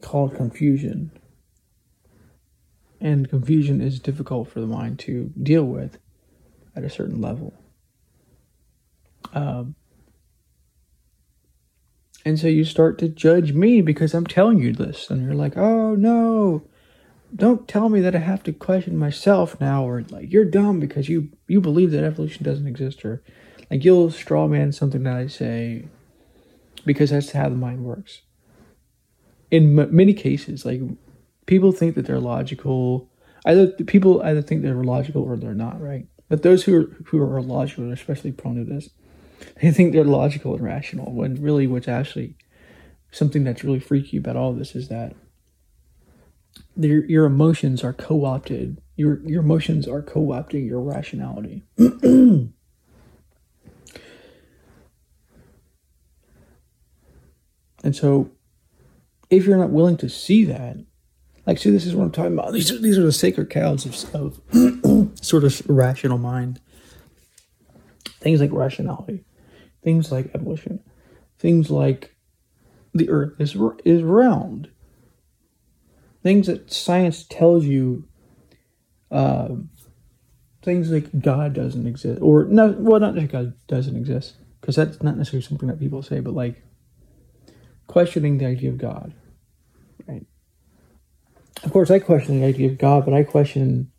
called 0.00 0.34
confusion. 0.34 1.10
And 3.00 3.28
confusion 3.28 3.80
is 3.80 4.00
difficult 4.00 4.48
for 4.48 4.60
the 4.60 4.66
mind 4.66 4.98
to 5.00 5.32
deal 5.40 5.64
with 5.64 5.98
at 6.76 6.84
a 6.84 6.90
certain 6.90 7.20
level. 7.20 7.54
Um, 9.32 9.74
and 12.24 12.38
so 12.38 12.46
you 12.46 12.64
start 12.64 12.98
to 12.98 13.08
judge 13.08 13.52
me 13.52 13.82
because 13.82 14.14
I'm 14.14 14.26
telling 14.26 14.58
you 14.60 14.72
this. 14.72 15.10
And 15.10 15.22
you're 15.22 15.34
like, 15.34 15.56
oh 15.56 15.94
no, 15.94 16.66
don't 17.34 17.66
tell 17.66 17.88
me 17.88 18.00
that 18.00 18.14
I 18.14 18.20
have 18.20 18.42
to 18.44 18.52
question 18.52 18.96
myself 18.96 19.60
now, 19.60 19.84
or 19.84 20.02
like 20.10 20.32
you're 20.32 20.44
dumb 20.44 20.80
because 20.80 21.08
you 21.08 21.30
you 21.48 21.60
believe 21.60 21.90
that 21.90 22.04
evolution 22.04 22.44
doesn't 22.44 22.66
exist, 22.66 23.04
or 23.04 23.22
like 23.70 23.84
you'll 23.84 24.10
straw 24.10 24.46
man 24.46 24.72
something 24.72 25.02
that 25.04 25.16
I 25.16 25.26
say 25.26 25.86
because 26.84 27.10
that's 27.10 27.32
how 27.32 27.48
the 27.48 27.56
mind 27.56 27.84
works. 27.84 28.22
In 29.50 29.78
m- 29.78 29.94
many 29.94 30.14
cases, 30.14 30.64
like 30.64 30.80
people 31.46 31.72
think 31.72 31.94
that 31.94 32.06
they're 32.06 32.20
logical. 32.20 33.10
Either 33.46 33.68
people 33.68 34.22
either 34.22 34.42
think 34.42 34.62
they're 34.62 34.74
logical 34.84 35.22
or 35.22 35.36
they're 35.36 35.54
not, 35.54 35.80
right? 35.80 36.06
But 36.28 36.42
those 36.42 36.64
who 36.64 36.76
are 36.76 36.96
who 37.06 37.20
are 37.20 37.42
logical 37.42 37.90
are 37.90 37.92
especially 37.92 38.32
prone 38.32 38.56
to 38.56 38.64
this. 38.64 38.90
They 39.60 39.72
think 39.72 39.92
they're 39.92 40.04
logical 40.04 40.54
and 40.54 40.64
rational, 40.64 41.12
when 41.12 41.42
really 41.42 41.66
what's 41.66 41.88
actually 41.88 42.36
something 43.10 43.44
that's 43.44 43.62
really 43.62 43.80
freaky 43.80 44.16
about 44.16 44.36
all 44.36 44.52
this 44.52 44.74
is 44.74 44.88
that 44.88 45.14
your 46.76 47.04
your 47.06 47.24
emotions 47.24 47.84
are 47.84 47.92
co-opted. 47.92 48.80
Your 48.96 49.20
your 49.26 49.42
emotions 49.42 49.88
are 49.88 50.02
co-opting 50.02 50.66
your 50.66 50.80
rationality. 50.80 51.62
And 57.84 57.94
so, 57.94 58.30
if 59.28 59.44
you're 59.44 59.58
not 59.58 59.70
willing 59.70 59.98
to 59.98 60.08
see 60.08 60.46
that, 60.46 60.78
like, 61.46 61.58
see, 61.58 61.70
this 61.70 61.84
is 61.84 61.94
what 61.94 62.04
I'm 62.04 62.10
talking 62.10 62.32
about. 62.32 62.54
These 62.54 62.72
are, 62.72 62.78
these 62.78 62.98
are 62.98 63.02
the 63.02 63.12
sacred 63.12 63.50
cows 63.50 63.84
of, 63.84 64.14
of 64.14 65.20
sort 65.20 65.44
of 65.44 65.62
rational 65.68 66.16
mind. 66.16 66.60
Things 68.20 68.40
like 68.40 68.52
rationality, 68.52 69.22
things 69.82 70.10
like 70.10 70.30
evolution, 70.34 70.80
things 71.38 71.70
like 71.70 72.16
the 72.94 73.10
earth 73.10 73.38
is, 73.38 73.54
is 73.84 74.02
round, 74.02 74.70
things 76.24 76.48
that 76.48 76.72
science 76.72 77.24
tells 77.24 77.64
you, 77.64 78.08
uh, 79.12 79.50
things 80.62 80.90
like 80.90 81.20
God 81.20 81.52
doesn't 81.52 81.86
exist, 81.86 82.20
or 82.20 82.46
no, 82.46 82.74
well, 82.76 82.98
not 82.98 83.14
that 83.14 83.30
God 83.30 83.52
doesn't 83.68 83.94
exist, 83.94 84.34
because 84.60 84.74
that's 84.74 85.02
not 85.02 85.16
necessarily 85.16 85.46
something 85.46 85.68
that 85.68 85.78
people 85.78 86.02
say, 86.02 86.20
but 86.20 86.34
like 86.34 86.64
questioning 87.86 88.38
the 88.38 88.46
idea 88.46 88.70
of 88.70 88.78
God, 88.78 89.12
right? 90.08 90.26
Of 91.62 91.72
course, 91.72 91.90
I 91.90 91.98
question 91.98 92.40
the 92.40 92.46
idea 92.46 92.70
of 92.70 92.78
God, 92.78 93.04
but 93.04 93.14
I 93.14 93.22
question 93.22 93.92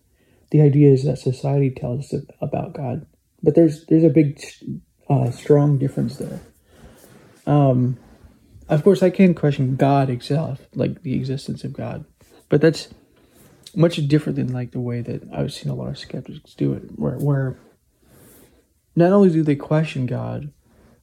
the 0.49 0.61
ideas 0.61 1.03
that 1.03 1.19
society 1.19 1.69
tells 1.69 2.11
us 2.11 2.23
about 2.41 2.73
God. 2.73 3.05
But 3.43 3.53
there's 3.53 3.85
there's 3.85 4.03
a 4.03 4.09
big, 4.09 4.41
uh, 5.07 5.29
strong 5.29 5.77
difference 5.77 6.17
there. 6.17 6.39
Um, 7.45 7.97
of 8.67 8.83
course, 8.83 9.03
I 9.03 9.11
can 9.11 9.35
question 9.35 9.75
God 9.75 10.09
itself, 10.09 10.61
like 10.73 11.03
the 11.03 11.13
existence 11.13 11.63
of 11.63 11.73
God, 11.73 12.05
but 12.49 12.61
that's 12.61 12.89
much 13.75 13.95
different 14.07 14.37
than 14.37 14.53
like 14.53 14.71
the 14.71 14.79
way 14.79 15.01
that 15.01 15.23
I've 15.33 15.53
seen 15.53 15.71
a 15.71 15.75
lot 15.75 15.89
of 15.89 15.97
skeptics 15.97 16.53
do 16.53 16.73
it, 16.73 16.83
where 16.95 17.17
where 17.17 17.57
not 18.95 19.11
only 19.11 19.29
do 19.29 19.43
they 19.43 19.55
question 19.55 20.05
God, 20.05 20.51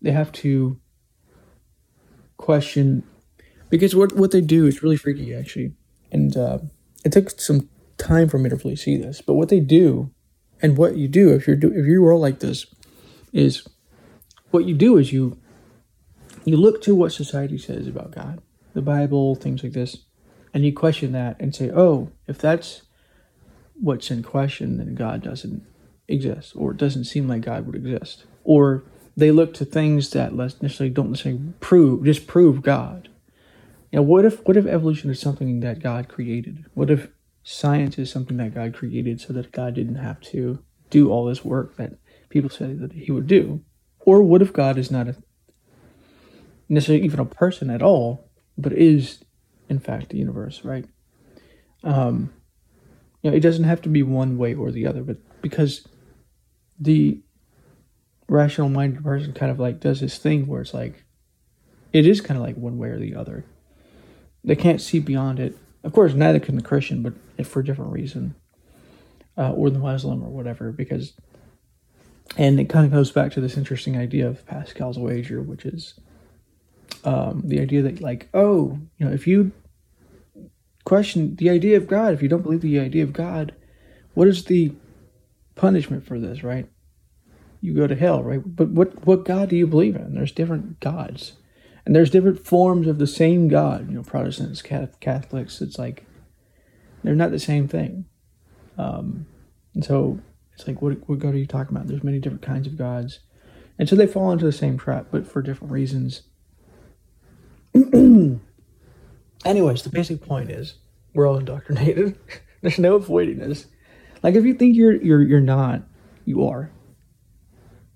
they 0.00 0.12
have 0.12 0.32
to 0.32 0.80
question 2.36 3.04
because 3.70 3.94
what 3.94 4.16
what 4.16 4.30
they 4.30 4.40
do 4.40 4.66
is 4.66 4.82
really 4.82 4.96
freaky 4.96 5.34
actually, 5.34 5.72
and 6.10 6.36
uh, 6.36 6.58
it 7.04 7.12
took 7.12 7.30
some 7.40 7.68
time 7.98 8.28
for 8.28 8.38
me 8.38 8.50
to 8.50 8.56
really 8.56 8.76
see 8.76 8.96
this. 8.96 9.20
But 9.20 9.34
what 9.34 9.48
they 9.48 9.60
do, 9.60 10.10
and 10.60 10.76
what 10.76 10.96
you 10.96 11.08
do 11.08 11.32
if 11.34 11.46
you're 11.46 11.56
do 11.56 11.72
if 11.72 11.86
you 11.86 12.04
are 12.06 12.16
like 12.16 12.40
this, 12.40 12.66
is 13.32 13.66
what 14.50 14.64
you 14.64 14.74
do 14.74 14.96
is 14.98 15.12
you 15.12 15.38
you 16.44 16.56
look 16.56 16.82
to 16.82 16.94
what 16.94 17.12
society 17.12 17.58
says 17.58 17.86
about 17.86 18.12
God, 18.12 18.42
the 18.74 18.82
Bible, 18.82 19.34
things 19.34 19.62
like 19.62 19.72
this, 19.72 19.96
and 20.54 20.64
you 20.64 20.72
question 20.72 21.12
that 21.12 21.36
and 21.40 21.54
say, 21.54 21.70
oh, 21.70 22.10
if 22.26 22.38
that's 22.38 22.82
what's 23.74 24.10
in 24.10 24.22
question, 24.22 24.78
then 24.78 24.94
God 24.94 25.22
doesn't 25.22 25.64
exist, 26.08 26.52
or 26.54 26.72
it 26.72 26.76
doesn't 26.76 27.04
seem 27.04 27.28
like 27.28 27.42
God 27.42 27.66
would 27.66 27.76
exist, 27.76 28.24
or 28.44 28.84
they 29.16 29.30
look 29.30 29.54
to 29.54 29.64
things 29.64 30.10
that 30.10 30.34
necessarily 30.34 30.92
don't 30.92 31.10
necessarily 31.10 31.52
prove 31.60 32.04
just 32.04 32.26
prove 32.26 32.62
God. 32.62 33.08
You 33.90 33.98
know, 33.98 34.02
what 34.02 34.24
if 34.24 34.44
what 34.46 34.56
if 34.56 34.66
evolution 34.66 35.10
is 35.10 35.20
something 35.20 35.60
that 35.60 35.82
God 35.82 36.08
created? 36.08 36.64
What 36.74 36.90
if 36.90 37.08
science 37.42 37.98
is 37.98 38.10
something 38.10 38.36
that 38.38 38.54
God 38.54 38.74
created 38.74 39.20
so 39.20 39.32
that 39.32 39.52
God 39.52 39.74
didn't 39.74 39.96
have 39.96 40.20
to 40.20 40.62
do 40.90 41.10
all 41.10 41.26
this 41.26 41.44
work 41.44 41.76
that 41.76 41.94
people 42.28 42.50
say 42.50 42.72
that 42.72 42.92
he 42.92 43.12
would 43.12 43.26
do? 43.26 43.62
Or 44.00 44.22
what 44.22 44.42
if 44.42 44.52
God 44.52 44.78
is 44.78 44.90
not 44.90 45.08
a, 45.08 45.16
necessarily 46.68 47.04
even 47.04 47.20
a 47.20 47.24
person 47.24 47.70
at 47.70 47.82
all, 47.82 48.30
but 48.56 48.72
is 48.72 49.22
in 49.68 49.78
fact 49.78 50.10
the 50.10 50.18
universe, 50.18 50.64
right? 50.64 50.84
Um, 51.84 52.32
you 53.22 53.30
know, 53.30 53.36
it 53.36 53.40
doesn't 53.40 53.64
have 53.64 53.82
to 53.82 53.88
be 53.88 54.02
one 54.02 54.38
way 54.38 54.54
or 54.54 54.70
the 54.70 54.86
other, 54.86 55.02
but 55.02 55.18
because 55.40 55.86
the 56.78 57.22
rational 58.28 58.68
minded 58.68 59.04
person 59.04 59.32
kind 59.32 59.52
of 59.52 59.60
like 59.60 59.80
does 59.80 60.00
this 60.00 60.18
thing 60.18 60.46
where 60.46 60.62
it's 60.62 60.74
like 60.74 61.04
it 61.92 62.06
is 62.06 62.20
kind 62.20 62.38
of 62.38 62.44
like 62.44 62.56
one 62.56 62.78
way 62.78 62.88
or 62.88 62.98
the 62.98 63.14
other. 63.14 63.44
They 64.44 64.56
can't 64.56 64.80
see 64.80 64.98
beyond 64.98 65.38
it. 65.38 65.56
Of 65.84 65.92
course, 65.92 66.14
neither 66.14 66.40
can 66.40 66.56
the 66.56 66.62
Christian, 66.62 67.02
but 67.02 67.46
for 67.46 67.60
a 67.60 67.64
different 67.64 67.92
reason, 67.92 68.34
uh, 69.36 69.52
or 69.52 69.70
the 69.70 69.78
Muslim 69.78 70.22
or 70.22 70.30
whatever. 70.30 70.72
Because, 70.72 71.12
and 72.36 72.58
it 72.58 72.68
kind 72.68 72.86
of 72.86 72.92
goes 72.92 73.10
back 73.10 73.32
to 73.32 73.40
this 73.40 73.56
interesting 73.56 73.96
idea 73.96 74.26
of 74.26 74.46
Pascal's 74.46 74.98
wager, 74.98 75.42
which 75.42 75.64
is 75.64 75.94
um, 77.04 77.42
the 77.44 77.60
idea 77.60 77.82
that 77.82 78.00
like, 78.00 78.28
oh, 78.34 78.78
you 78.98 79.06
know, 79.06 79.12
if 79.12 79.26
you 79.26 79.52
question 80.84 81.36
the 81.36 81.50
idea 81.50 81.76
of 81.76 81.86
God, 81.86 82.14
if 82.14 82.22
you 82.22 82.28
don't 82.28 82.42
believe 82.42 82.60
the 82.60 82.80
idea 82.80 83.02
of 83.02 83.12
God, 83.12 83.54
what 84.14 84.28
is 84.28 84.44
the 84.44 84.72
punishment 85.54 86.06
for 86.06 86.18
this, 86.18 86.42
right? 86.42 86.68
you 87.62 87.72
go 87.72 87.86
to 87.86 87.94
hell, 87.94 88.22
right? 88.22 88.42
But 88.44 88.70
what 88.70 89.06
what 89.06 89.24
God 89.24 89.48
do 89.48 89.56
you 89.56 89.66
believe 89.66 89.96
in? 89.96 90.14
There's 90.14 90.32
different 90.32 90.80
gods, 90.80 91.34
and 91.86 91.94
there's 91.94 92.10
different 92.10 92.44
forms 92.44 92.88
of 92.88 92.98
the 92.98 93.06
same 93.06 93.48
God. 93.48 93.88
You 93.88 93.96
know, 93.96 94.02
Protestants, 94.02 94.60
Catholics. 94.60 95.62
It's 95.62 95.78
like 95.78 96.04
they're 97.02 97.14
not 97.14 97.30
the 97.30 97.38
same 97.38 97.68
thing. 97.68 98.04
Um, 98.76 99.26
and 99.74 99.84
so 99.84 100.18
it's 100.54 100.66
like, 100.66 100.82
what 100.82 101.08
what 101.08 101.20
God 101.20 101.34
are 101.34 101.38
you 101.38 101.46
talking 101.46 101.74
about? 101.74 101.86
There's 101.86 102.02
many 102.02 102.18
different 102.18 102.42
kinds 102.42 102.66
of 102.66 102.76
gods, 102.76 103.20
and 103.78 103.88
so 103.88 103.94
they 103.94 104.08
fall 104.08 104.32
into 104.32 104.44
the 104.44 104.52
same 104.52 104.76
trap, 104.76 105.06
but 105.12 105.26
for 105.26 105.40
different 105.40 105.72
reasons. 105.72 106.22
Anyways, 109.44 109.82
the 109.82 109.90
basic 109.90 110.22
point 110.22 110.50
is 110.50 110.74
we're 111.14 111.26
all 111.26 111.38
indoctrinated. 111.38 112.18
There's 112.62 112.78
no 112.78 112.94
avoiding 112.94 113.38
this. 113.38 113.66
Like 114.22 114.34
if 114.34 114.44
you 114.44 114.54
think 114.54 114.76
you're 114.76 114.94
you're 115.02 115.22
you're 115.22 115.40
not, 115.40 115.82
you 116.24 116.46
are. 116.46 116.70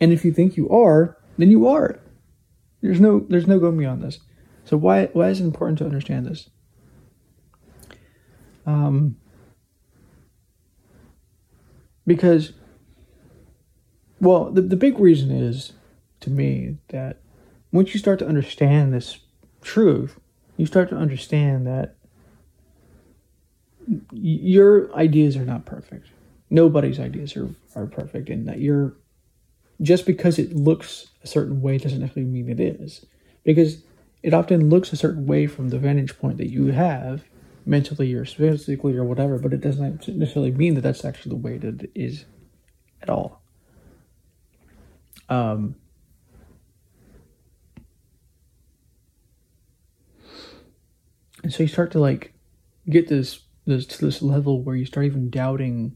And 0.00 0.12
if 0.12 0.25
you 0.25 0.33
think 0.33 0.56
you 0.56 0.68
are, 0.68 1.16
then 1.38 1.50
you 1.50 1.68
are. 1.68 2.00
There's 2.83 3.00
no 3.00 3.21
there's 3.28 3.47
no 3.47 3.59
going 3.59 3.78
beyond 3.78 4.02
this. 4.02 4.18
So 4.64 4.76
why 4.76 5.06
why 5.12 5.28
is 5.28 5.40
it 5.40 5.45
important 5.45 5.78
to 5.78 5.85
understand 5.85 6.26
this? 6.26 6.50
Um, 8.66 9.16
because 12.06 12.52
well, 14.21 14.50
the, 14.50 14.62
the 14.62 14.76
big 14.76 14.99
reason 14.99 15.30
is 15.30 15.73
to 16.21 16.30
me 16.30 16.78
that 16.88 17.21
once 17.71 17.95
you 17.95 18.00
start 18.00 18.18
to 18.18 18.26
understand 18.26 18.92
this 18.92 19.18
truth, 19.66 20.18
you 20.56 20.64
start 20.64 20.88
to 20.90 20.96
understand 20.96 21.66
that 21.66 21.96
your 24.12 24.94
ideas 24.94 25.37
are 25.37 25.44
not 25.44 25.66
perfect. 25.66 26.08
Nobody's 26.49 27.00
ideas 27.00 27.37
are, 27.37 27.50
are 27.75 27.87
perfect, 27.87 28.30
and 28.30 28.49
that 28.49 28.61
you're 28.61 28.94
just 29.82 30.06
because 30.06 30.38
it 30.38 30.54
looks 30.54 31.08
a 31.23 31.26
certain 31.26 31.61
way 31.61 31.78
doesn't 31.78 32.00
necessarily 32.00 32.30
mean 32.30 32.49
it 32.49 32.61
is. 32.61 33.04
Because 33.44 33.82
it 34.23 34.32
often 34.32 34.70
looks 34.70 34.92
a 34.92 34.96
certain 34.96 35.26
way 35.26 35.46
from 35.46 35.68
the 35.68 35.78
vantage 35.78 36.18
point 36.18 36.38
that 36.38 36.50
you 36.50 36.68
have, 36.68 37.25
mentally 37.64 38.14
or 38.14 38.25
physically 38.25 38.96
or 38.96 39.04
whatever, 39.04 39.38
but 39.38 39.52
it 39.52 39.61
doesn't 39.61 40.08
necessarily 40.08 40.52
mean 40.52 40.75
that 40.75 40.82
that's 40.82 41.04
actually 41.04 41.30
the 41.30 41.37
way 41.37 41.58
that 41.58 41.82
it 41.82 41.90
is 41.94 42.25
at 43.02 43.11
all. 43.11 43.42
Um, 45.28 45.75
and 51.46 51.54
so 51.54 51.62
you 51.62 51.68
start 51.68 51.92
to 51.92 52.00
like 52.00 52.32
get 52.90 53.06
this 53.06 53.44
this 53.66 53.86
to 53.86 54.04
this 54.04 54.20
level 54.20 54.64
where 54.64 54.74
you 54.74 54.84
start 54.84 55.06
even 55.06 55.30
doubting 55.30 55.94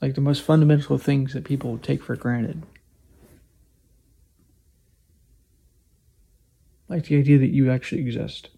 like 0.00 0.14
the 0.14 0.20
most 0.20 0.42
fundamental 0.42 0.96
things 0.96 1.32
that 1.32 1.42
people 1.42 1.76
take 1.78 2.00
for 2.00 2.14
granted. 2.14 2.62
Like 6.88 7.06
the 7.06 7.16
idea 7.16 7.36
that 7.38 7.50
you 7.50 7.68
actually 7.68 8.02
exist. 8.02 8.50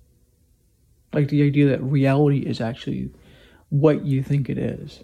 Like 1.14 1.28
the 1.28 1.44
idea 1.44 1.70
that 1.70 1.82
reality 1.82 2.40
is 2.40 2.60
actually 2.60 3.10
what 3.70 4.04
you 4.04 4.22
think 4.22 4.50
it 4.50 4.58
is. 4.58 5.02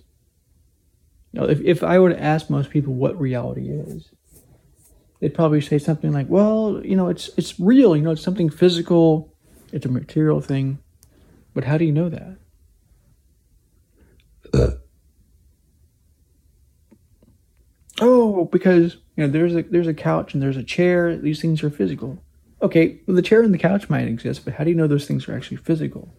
You 1.33 1.41
know, 1.41 1.49
if, 1.49 1.63
if 1.63 1.83
I 1.83 1.99
were 1.99 2.11
to 2.11 2.23
ask 2.23 2.51
most 2.51 2.69
people 2.69 2.93
what 2.93 3.19
reality 3.19 3.71
is, 3.71 4.11
they'd 5.21 5.33
probably 5.33 5.63
say 5.63 5.79
something 5.79 6.13
like, 6.13 6.29
well, 6.29 6.83
you 6.85 6.97
know, 6.97 7.09
it's 7.09 7.31
it's 7.39 7.59
real, 7.59 7.97
you 7.97 8.03
know, 8.03 8.11
it's 8.11 8.21
something 8.21 8.51
physical, 8.51 9.32
it's 9.73 9.87
a 9.87 9.89
material 9.89 10.41
thing. 10.41 10.79
But 11.55 11.65
how 11.65 11.79
do 11.79 11.85
you 11.85 11.93
know 11.93 12.09
that? 12.09 12.37
Uh. 14.55 14.71
Oh, 18.01 18.47
because 18.47 18.97
you 19.17 19.25
know 19.25 19.29
there's 19.29 19.55
a 19.55 19.63
there's 19.63 19.87
a 19.87 19.95
couch 19.95 20.35
and 20.35 20.43
there's 20.43 20.57
a 20.57 20.63
chair. 20.63 21.17
These 21.17 21.41
things 21.41 21.63
are 21.63 21.71
physical. 21.71 22.23
Okay, 22.61 23.01
well, 23.07 23.17
the 23.17 23.23
chair 23.23 23.43
and 23.43 23.53
the 23.53 23.59
couch 23.59 23.91
might 23.91 24.07
exist, 24.07 24.45
but 24.45 24.55
how 24.55 24.65
do 24.65 24.71
you 24.71 24.77
know 24.77 24.87
those 24.87 25.07
things 25.07 25.29
are 25.29 25.35
actually 25.35 25.57
physical? 25.57 26.15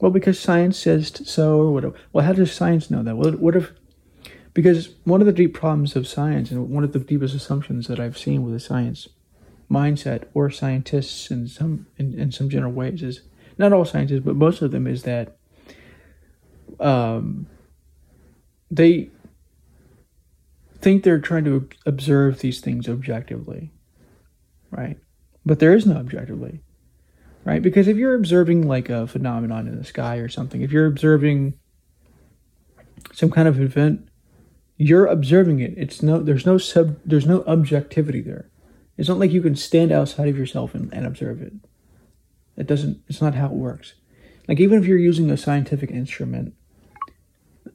Well, 0.00 0.10
because 0.10 0.38
science 0.38 0.78
says 0.78 1.12
so, 1.24 1.58
or 1.58 1.72
whatever. 1.72 1.94
Well, 2.12 2.24
how 2.24 2.32
does 2.32 2.52
science 2.52 2.90
know 2.90 3.02
that? 3.02 3.16
Well, 3.16 3.32
what 3.32 3.56
if? 3.56 3.72
Because 4.52 4.90
one 5.04 5.20
of 5.20 5.26
the 5.26 5.32
deep 5.32 5.54
problems 5.54 5.96
of 5.96 6.06
science, 6.06 6.50
and 6.50 6.70
one 6.70 6.84
of 6.84 6.92
the 6.92 7.00
deepest 7.00 7.34
assumptions 7.34 7.88
that 7.88 7.98
I've 7.98 8.18
seen 8.18 8.44
with 8.44 8.52
the 8.52 8.60
science 8.60 9.08
mindset 9.74 10.24
or 10.34 10.50
scientists 10.50 11.30
in 11.30 11.48
some 11.48 11.86
in, 11.98 12.18
in 12.18 12.30
some 12.30 12.48
general 12.48 12.72
ways 12.72 13.02
is 13.02 13.22
not 13.58 13.72
all 13.72 13.84
scientists, 13.84 14.24
but 14.24 14.36
most 14.36 14.62
of 14.62 14.70
them 14.70 14.86
is 14.86 15.02
that 15.02 15.36
um, 16.80 17.46
they 18.70 19.10
think 20.80 21.02
they're 21.02 21.20
trying 21.20 21.44
to 21.44 21.68
observe 21.86 22.40
these 22.40 22.60
things 22.60 22.88
objectively, 22.88 23.70
right? 24.70 24.98
But 25.46 25.58
there 25.58 25.74
is 25.74 25.86
no 25.86 25.96
objectively, 25.96 26.60
right? 27.44 27.62
Because 27.62 27.88
if 27.88 27.96
you're 27.96 28.14
observing 28.14 28.66
like 28.66 28.90
a 28.90 29.06
phenomenon 29.06 29.68
in 29.68 29.78
the 29.78 29.84
sky 29.84 30.16
or 30.16 30.28
something, 30.28 30.62
if 30.62 30.72
you're 30.72 30.86
observing 30.86 31.54
some 33.12 33.30
kind 33.30 33.48
of 33.48 33.60
event, 33.60 34.08
you're 34.76 35.06
observing 35.06 35.60
it. 35.60 35.74
It's 35.76 36.02
no, 36.02 36.20
there's 36.20 36.46
no 36.46 36.58
sub, 36.58 36.98
there's 37.04 37.26
no 37.26 37.44
objectivity 37.44 38.20
there. 38.20 38.50
It's 38.96 39.08
not 39.08 39.18
like 39.18 39.32
you 39.32 39.42
can 39.42 39.56
stand 39.56 39.92
outside 39.92 40.28
of 40.28 40.38
yourself 40.38 40.74
and, 40.74 40.92
and 40.92 41.06
observe 41.06 41.42
it. 41.42 41.52
It 42.56 42.66
doesn't, 42.66 43.02
it's 43.08 43.20
not 43.20 43.34
how 43.34 43.46
it 43.46 43.52
works. 43.52 43.94
Like, 44.46 44.60
even 44.60 44.78
if 44.78 44.86
you're 44.86 44.98
using 44.98 45.30
a 45.30 45.36
scientific 45.36 45.90
instrument, 45.90 46.54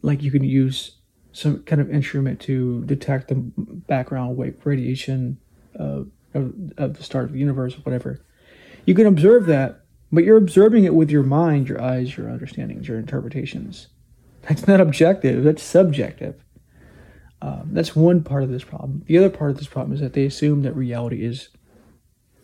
like 0.01 0.23
you 0.23 0.31
can 0.31 0.43
use 0.43 0.97
some 1.31 1.63
kind 1.63 1.81
of 1.81 1.91
instrument 1.91 2.39
to 2.41 2.83
detect 2.85 3.27
the 3.27 3.35
background 3.35 4.37
wave 4.37 4.57
radiation 4.63 5.37
uh, 5.79 6.03
of, 6.33 6.53
of 6.77 6.97
the 6.97 7.03
start 7.03 7.25
of 7.25 7.33
the 7.33 7.39
universe 7.39 7.75
or 7.75 7.81
whatever. 7.81 8.23
You 8.85 8.95
can 8.95 9.05
observe 9.05 9.45
that, 9.47 9.81
but 10.11 10.23
you're 10.23 10.37
observing 10.37 10.85
it 10.85 10.95
with 10.95 11.11
your 11.11 11.23
mind, 11.23 11.69
your 11.69 11.81
eyes, 11.81 12.17
your 12.17 12.29
understandings, 12.29 12.87
your 12.87 12.97
interpretations. 12.97 13.87
That's 14.43 14.67
not 14.67 14.81
objective, 14.81 15.43
that's 15.43 15.63
subjective. 15.63 16.43
Um, 17.41 17.69
that's 17.71 17.95
one 17.95 18.23
part 18.23 18.43
of 18.43 18.49
this 18.49 18.63
problem. 18.63 19.03
The 19.05 19.17
other 19.17 19.29
part 19.29 19.51
of 19.51 19.57
this 19.57 19.67
problem 19.67 19.93
is 19.93 20.01
that 20.01 20.13
they 20.13 20.25
assume 20.25 20.63
that 20.63 20.75
reality 20.75 21.23
is 21.23 21.49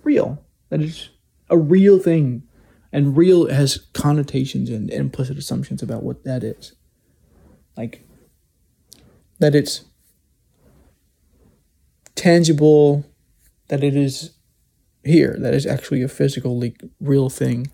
real, 0.04 0.44
that 0.70 0.82
it's 0.82 1.10
a 1.50 1.58
real 1.58 2.00
thing. 2.00 2.44
And 2.92 3.18
real 3.18 3.50
has 3.50 3.88
connotations 3.92 4.70
and 4.70 4.90
implicit 4.90 5.38
assumptions 5.38 5.84
about 5.84 6.04
what 6.04 6.24
that 6.24 6.46
is. 6.46 6.76
Like, 7.76 8.08
that 9.40 9.54
it's 9.54 9.84
tangible, 12.16 13.06
that 13.68 13.84
it 13.84 13.98
is 13.98 14.38
here, 15.04 15.36
that 15.40 15.54
is 15.54 15.66
actually 15.66 16.04
a 16.04 16.08
physical, 16.08 16.58
like, 16.58 16.82
real 17.02 17.30
thing. 17.30 17.70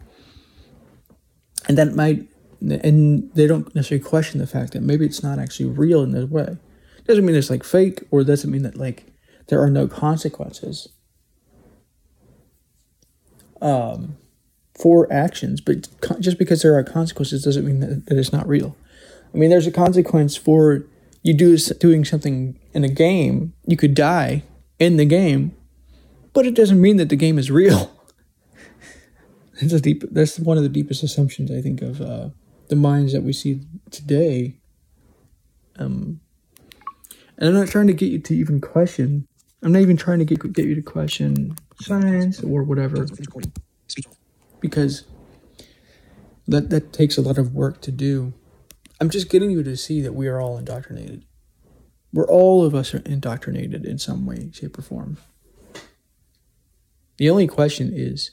And 1.68 1.78
that 1.78 1.94
might, 1.94 2.28
and 2.60 3.32
they 3.36 3.46
don't 3.46 3.76
necessarily 3.76 4.04
question 4.04 4.40
the 4.40 4.48
fact 4.48 4.74
that 4.74 4.82
maybe 4.82 5.06
it's 5.06 5.22
not 5.22 5.38
actually 5.38 5.70
real 5.70 6.02
in 6.02 6.14
this 6.14 6.28
way. 6.28 6.58
Doesn't 7.06 7.26
mean 7.26 7.36
it's 7.36 7.50
like 7.50 7.64
fake, 7.64 8.04
or 8.12 8.24
doesn't 8.24 8.52
mean 8.52 8.64
that 8.64 8.78
like 8.78 9.06
there 9.48 9.62
are 9.62 9.70
no 9.70 9.88
consequences 9.88 10.88
um, 13.62 14.18
for 14.80 15.12
actions. 15.12 15.62
But 15.62 15.88
just 16.20 16.38
because 16.38 16.62
there 16.62 16.78
are 16.78 16.84
consequences 16.84 17.44
doesn't 17.44 17.66
mean 17.66 17.80
that, 17.80 18.06
that 18.08 18.18
it's 18.18 18.34
not 18.34 18.48
real. 18.48 18.76
I 19.34 19.38
mean, 19.38 19.50
there's 19.50 19.68
a 19.68 19.72
consequence 19.72 20.36
for 20.36 20.86
you 21.24 21.34
do 21.34 21.58
doing 21.58 22.04
something 22.04 22.60
in 22.74 22.84
a 22.84 22.90
game. 22.90 23.54
You 23.66 23.78
could 23.78 23.94
die 23.94 24.44
in 24.80 24.98
the 24.98 25.06
game, 25.06 25.56
but 26.34 26.46
it 26.46 26.56
doesn't 26.56 26.82
mean 26.82 26.98
that 26.98 27.10
the 27.10 27.16
game 27.16 27.38
is 27.38 27.52
real. 27.52 27.92
that's 29.62 29.74
a 29.74 29.80
deep. 29.80 30.04
That's 30.12 30.40
one 30.40 30.58
of 30.58 30.64
the 30.64 30.70
deepest 30.70 31.04
assumptions 31.04 31.52
I 31.52 31.62
think 31.62 31.82
of 31.82 32.02
uh, 32.02 32.30
the 32.68 32.76
minds 32.76 33.14
that 33.14 33.24
we 33.24 33.34
see 33.34 33.62
today. 33.90 34.58
Um, 35.78 36.20
and 37.42 37.50
I'm 37.50 37.56
not 37.56 37.70
trying 37.70 37.88
to 37.88 37.94
get 37.94 38.12
you 38.12 38.20
to 38.20 38.36
even 38.36 38.62
question. 38.62 39.28
I'm 39.64 39.72
not 39.72 39.82
even 39.82 39.98
trying 39.98 40.20
to 40.20 40.26
get 40.26 40.54
get 40.54 40.66
you 40.66 40.76
to 40.76 40.82
question 40.82 41.58
science 41.82 42.42
or 42.44 42.64
whatever, 42.64 43.06
because 44.60 45.04
that 46.48 46.70
that 46.70 46.94
takes 46.94 47.18
a 47.18 47.22
lot 47.22 47.38
of 47.40 47.54
work 47.54 47.82
to 47.82 47.92
do. 47.92 48.34
I'm 49.00 49.10
just 49.10 49.30
getting 49.30 49.50
you 49.50 49.64
to 49.64 49.76
see 49.76 50.02
that 50.02 50.14
we 50.14 50.28
are 50.28 50.40
all 50.40 50.60
indoctrinated. 50.60 51.26
We're 52.14 52.28
all 52.28 52.64
of 52.64 52.76
us 52.76 52.94
are 52.94 53.02
indoctrinated 53.06 53.86
in 53.86 53.98
some 53.98 54.26
way, 54.28 54.52
shape, 54.54 54.78
or 54.78 54.84
form. 54.84 55.18
The 57.18 57.30
only 57.30 57.48
question 57.48 57.92
is 57.94 58.32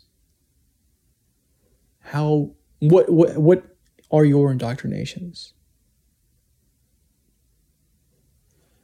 how 2.00 2.50
what 2.80 3.10
what 3.10 3.38
what 3.38 3.76
are 4.10 4.24
your 4.24 4.50
indoctrinations? 4.50 5.54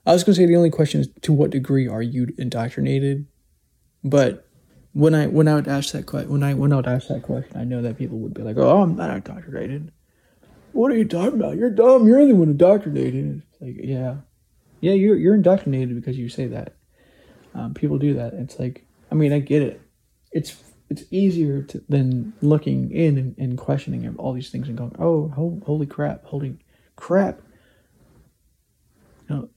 I 0.06 0.12
was 0.12 0.22
going 0.24 0.34
to 0.34 0.40
say 0.40 0.46
the 0.46 0.56
only 0.56 0.70
question 0.70 1.00
is 1.00 1.08
to 1.22 1.32
what 1.32 1.50
degree 1.50 1.88
are 1.88 2.02
you 2.02 2.28
indoctrinated? 2.36 3.26
But 4.02 4.46
when 4.92 5.14
I 5.14 5.26
when 5.26 5.48
I 5.48 5.54
would 5.54 5.68
ask 5.68 5.92
that 5.92 6.06
question, 6.06 6.30
when 6.30 6.42
I 6.42 6.54
when 6.54 6.72
I 6.72 6.76
would 6.76 6.86
ask 6.86 7.08
that 7.08 7.22
question, 7.22 7.56
I 7.56 7.64
know 7.64 7.82
that 7.82 7.98
people 7.98 8.18
would 8.18 8.34
be 8.34 8.42
like, 8.42 8.56
"Oh, 8.58 8.82
I'm 8.82 8.96
not 8.96 9.10
indoctrinated." 9.10 9.92
What 10.72 10.90
are 10.92 10.96
you 10.96 11.04
talking 11.04 11.40
about? 11.40 11.56
You're 11.56 11.70
dumb. 11.70 12.06
You're 12.06 12.26
the 12.26 12.34
one 12.34 12.50
indoctrinated. 12.50 13.42
It's 13.52 13.60
like, 13.60 13.76
yeah, 13.78 14.16
yeah, 14.80 14.92
you're 14.92 15.16
you're 15.16 15.34
indoctrinated 15.34 15.94
because 15.94 16.18
you 16.18 16.28
say 16.28 16.46
that. 16.48 16.74
Um, 17.54 17.72
people 17.74 17.98
do 17.98 18.14
that. 18.14 18.34
It's 18.34 18.58
like, 18.58 18.84
I 19.10 19.14
mean, 19.14 19.32
I 19.32 19.38
get 19.38 19.62
it. 19.62 19.80
It's 20.32 20.56
it's 20.90 21.04
easier 21.10 21.62
to, 21.62 21.82
than 21.88 22.34
looking 22.42 22.90
in 22.90 23.16
and, 23.16 23.38
and 23.38 23.56
questioning 23.56 24.14
all 24.18 24.32
these 24.32 24.50
things 24.50 24.68
and 24.68 24.76
going, 24.76 24.94
"Oh, 24.98 25.28
ho- 25.28 25.62
holy 25.64 25.86
crap! 25.86 26.24
Holy 26.24 26.58
crap!" 26.96 27.40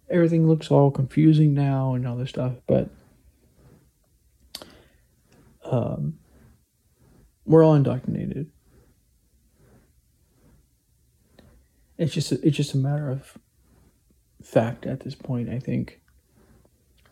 Everything 0.09 0.47
looks 0.47 0.71
all 0.71 0.91
confusing 0.91 1.53
now 1.53 1.93
and 1.93 2.07
all 2.07 2.15
this 2.15 2.29
stuff, 2.29 2.53
but 2.67 2.89
um, 5.65 6.17
we're 7.45 7.63
all 7.63 7.75
indoctrinated. 7.75 8.49
It's 11.97 12.13
just 12.13 12.31
it's 12.31 12.55
just 12.55 12.73
a 12.73 12.77
matter 12.77 13.09
of 13.09 13.37
fact 14.43 14.85
at 14.85 14.99
this 15.01 15.15
point. 15.15 15.49
I 15.49 15.59
think 15.59 15.99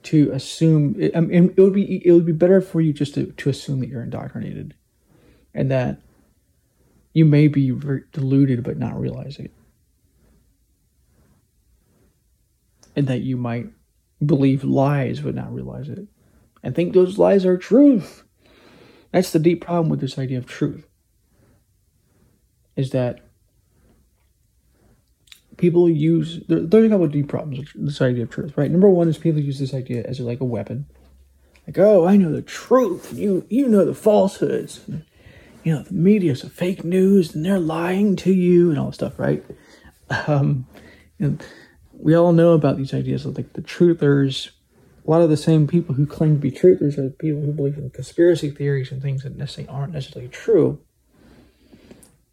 to 0.03 0.31
assume 0.31 0.95
it, 0.99 1.15
I 1.15 1.21
mean, 1.21 1.53
it 1.57 1.61
would 1.61 1.73
be 1.73 2.05
it 2.05 2.11
would 2.11 2.25
be 2.25 2.31
better 2.31 2.61
for 2.61 2.81
you 2.81 2.93
just 2.93 3.15
to, 3.15 3.25
to 3.31 3.49
assume 3.49 3.79
that 3.79 3.89
you're 3.89 4.03
indoctrinated, 4.03 4.75
and 5.53 5.71
that 5.71 6.01
you 7.13 7.25
may 7.25 7.47
be 7.47 7.71
deluded 8.11 8.63
but 8.63 8.77
not 8.77 8.99
realize 8.99 9.39
it. 9.39 9.51
And 12.95 13.07
that 13.07 13.21
you 13.21 13.37
might 13.37 13.67
believe 14.25 14.63
lies 14.63 15.19
but 15.19 15.35
not 15.35 15.53
realize 15.53 15.89
it 15.89 16.07
and 16.65 16.73
think 16.73 16.93
those 16.93 17.19
lies 17.19 17.45
are 17.45 17.57
truth. 17.57 18.23
That's 19.11 19.31
the 19.31 19.39
deep 19.39 19.63
problem 19.63 19.87
with 19.87 20.01
this 20.01 20.17
idea 20.17 20.39
of 20.39 20.47
truth. 20.47 20.87
Is 22.75 22.89
that 22.89 23.19
people 25.57 25.87
use 25.87 26.41
there, 26.47 26.59
there's 26.59 26.87
a 26.87 26.89
couple 26.89 27.05
of 27.05 27.11
deep 27.11 27.29
problems 27.29 27.59
with 27.59 27.85
this 27.85 28.01
idea 28.01 28.23
of 28.23 28.31
truth, 28.31 28.57
right? 28.57 28.71
Number 28.71 28.89
one 28.89 29.07
is 29.07 29.19
people 29.19 29.39
use 29.39 29.59
this 29.59 29.75
idea 29.75 30.03
as 30.05 30.19
like 30.19 30.41
a 30.41 30.45
weapon. 30.45 30.87
Like, 31.67 31.77
oh, 31.77 32.05
I 32.05 32.17
know 32.17 32.31
the 32.31 32.41
truth, 32.41 33.13
you 33.13 33.45
you 33.47 33.69
know 33.69 33.85
the 33.85 33.93
falsehoods. 33.93 34.81
You 35.63 35.73
know, 35.73 35.83
the 35.83 35.93
media's 35.93 36.43
a 36.43 36.49
fake 36.49 36.83
news 36.83 37.33
and 37.33 37.45
they're 37.45 37.59
lying 37.59 38.15
to 38.17 38.33
you 38.33 38.71
and 38.71 38.79
all 38.79 38.87
this 38.87 38.95
stuff, 38.95 39.19
right? 39.19 39.45
Um, 40.27 40.67
we 41.97 42.15
all 42.15 42.33
know 42.33 42.53
about 42.53 42.77
these 42.77 42.93
ideas 42.93 43.25
of 43.25 43.37
like 43.37 43.53
the 43.53 43.61
truthers. 43.61 44.49
A 45.05 45.09
lot 45.09 45.21
of 45.21 45.29
the 45.29 45.37
same 45.37 45.67
people 45.67 45.95
who 45.95 46.05
claim 46.05 46.35
to 46.35 46.41
be 46.41 46.51
truthers 46.51 46.97
are 46.97 47.09
people 47.09 47.41
who 47.41 47.51
believe 47.51 47.77
in 47.77 47.89
conspiracy 47.91 48.49
theories 48.49 48.91
and 48.91 49.01
things 49.01 49.23
that 49.23 49.35
necessarily 49.35 49.69
aren't 49.69 49.93
necessarily 49.93 50.29
true. 50.29 50.79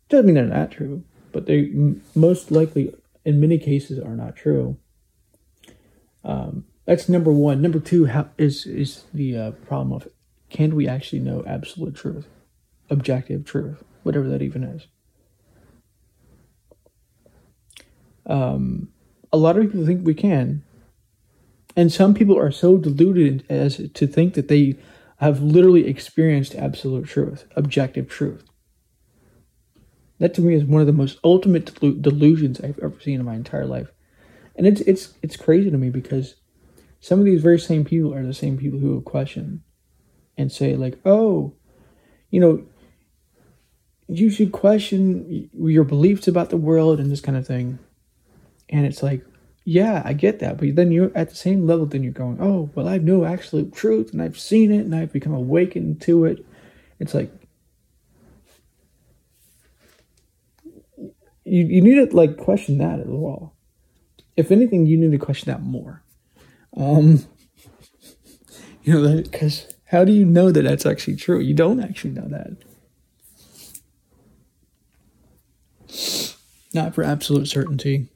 Doesn't 0.08 0.26
mean 0.26 0.34
they're 0.34 0.44
not 0.44 0.70
true, 0.70 1.04
but 1.32 1.46
they 1.46 1.72
most 2.14 2.50
likely, 2.50 2.94
in 3.24 3.40
many 3.40 3.58
cases, 3.58 3.98
are 3.98 4.16
not 4.16 4.36
true. 4.36 4.76
Um, 6.24 6.64
that's 6.84 7.08
number 7.08 7.32
one. 7.32 7.62
Number 7.62 7.80
two 7.80 8.06
how, 8.06 8.28
is 8.38 8.66
is 8.66 9.04
the 9.12 9.36
uh, 9.36 9.50
problem 9.52 9.92
of 9.92 10.08
can 10.50 10.74
we 10.74 10.86
actually 10.86 11.20
know 11.20 11.42
absolute 11.46 11.94
truth, 11.94 12.26
objective 12.90 13.44
truth, 13.44 13.82
whatever 14.02 14.28
that 14.28 14.42
even 14.42 14.64
is. 14.64 14.86
Um, 18.26 18.91
a 19.32 19.38
lot 19.38 19.56
of 19.56 19.64
people 19.64 19.86
think 19.86 20.06
we 20.06 20.14
can, 20.14 20.62
and 21.76 21.92
some 21.92 22.14
people 22.14 22.38
are 22.38 22.50
so 22.50 22.76
deluded 22.76 23.44
as 23.48 23.80
to 23.94 24.06
think 24.06 24.34
that 24.34 24.48
they 24.48 24.76
have 25.18 25.40
literally 25.40 25.86
experienced 25.86 26.54
absolute 26.54 27.06
truth, 27.06 27.46
objective 27.56 28.08
truth. 28.08 28.44
That 30.18 30.34
to 30.34 30.40
me 30.40 30.54
is 30.54 30.64
one 30.64 30.80
of 30.80 30.86
the 30.86 30.92
most 30.92 31.18
ultimate 31.24 31.74
delusions 31.80 32.60
I've 32.60 32.78
ever 32.80 33.00
seen 33.00 33.20
in 33.20 33.26
my 33.26 33.34
entire 33.34 33.66
life, 33.66 33.90
and 34.54 34.66
it's 34.66 34.80
it's 34.82 35.14
it's 35.22 35.36
crazy 35.36 35.70
to 35.70 35.78
me 35.78 35.90
because 35.90 36.36
some 37.00 37.18
of 37.18 37.24
these 37.24 37.42
very 37.42 37.58
same 37.58 37.84
people 37.84 38.14
are 38.14 38.24
the 38.24 38.34
same 38.34 38.56
people 38.58 38.78
who 38.78 39.00
question 39.00 39.62
and 40.36 40.52
say 40.52 40.76
like, 40.76 41.00
"Oh, 41.04 41.54
you 42.30 42.40
know, 42.40 42.64
you 44.08 44.30
should 44.30 44.52
question 44.52 45.50
your 45.54 45.84
beliefs 45.84 46.28
about 46.28 46.50
the 46.50 46.56
world 46.56 47.00
and 47.00 47.10
this 47.10 47.20
kind 47.20 47.36
of 47.36 47.46
thing," 47.46 47.78
and 48.72 48.86
it's 48.86 49.02
like, 49.02 49.24
yeah, 49.64 50.02
I 50.04 50.14
get 50.14 50.40
that, 50.40 50.56
but 50.58 50.74
then 50.74 50.90
you're 50.90 51.12
at 51.14 51.30
the 51.30 51.36
same 51.36 51.66
level. 51.66 51.86
Then 51.86 52.02
you're 52.02 52.12
going, 52.12 52.38
"Oh, 52.40 52.70
well, 52.74 52.88
I've 52.88 53.04
know 53.04 53.24
absolute 53.24 53.72
truth, 53.72 54.12
and 54.12 54.20
I've 54.20 54.38
seen 54.38 54.72
it, 54.72 54.80
and 54.80 54.94
I've 54.94 55.12
become 55.12 55.34
awakened 55.34 56.00
to 56.02 56.24
it." 56.24 56.44
It's 56.98 57.14
like 57.14 57.30
you, 61.44 61.64
you 61.64 61.80
need 61.80 62.10
to 62.10 62.16
like 62.16 62.36
question 62.36 62.78
that 62.78 62.98
as 62.98 63.06
well. 63.06 63.54
If 64.36 64.50
anything, 64.50 64.86
you 64.86 64.96
need 64.96 65.12
to 65.12 65.18
question 65.18 65.52
that 65.52 65.62
more. 65.62 66.02
Um, 66.76 67.24
you 68.82 68.94
know, 68.94 69.22
because 69.22 69.72
how 69.84 70.04
do 70.04 70.10
you 70.12 70.24
know 70.24 70.50
that 70.50 70.62
that's 70.62 70.86
actually 70.86 71.16
true? 71.16 71.38
You 71.38 71.54
don't 71.54 71.78
actually 71.78 72.12
know 72.12 72.28
that. 72.28 72.56
Not 76.74 76.94
for 76.94 77.04
absolute 77.04 77.46
certainty. 77.46 78.08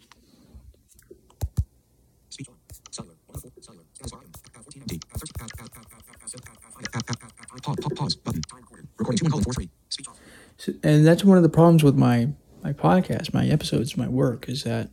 And 10.87 11.05
that's 11.05 11.25
one 11.25 11.37
of 11.37 11.43
the 11.43 11.49
problems 11.49 11.83
with 11.83 11.97
my 11.97 12.29
my 12.63 12.73
podcast, 12.73 13.35
my 13.35 13.47
episodes, 13.49 13.97
my 13.97 14.07
work 14.07 14.49
is 14.49 14.63
that 14.63 14.89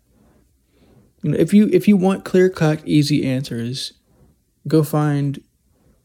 you 1.22 1.32
know, 1.32 1.38
if 1.38 1.54
you 1.54 1.70
if 1.72 1.88
you 1.88 1.96
want 1.96 2.26
clear 2.26 2.50
cut, 2.50 2.82
easy 2.84 3.24
answers, 3.24 3.94
go 4.68 4.84
find 4.84 5.44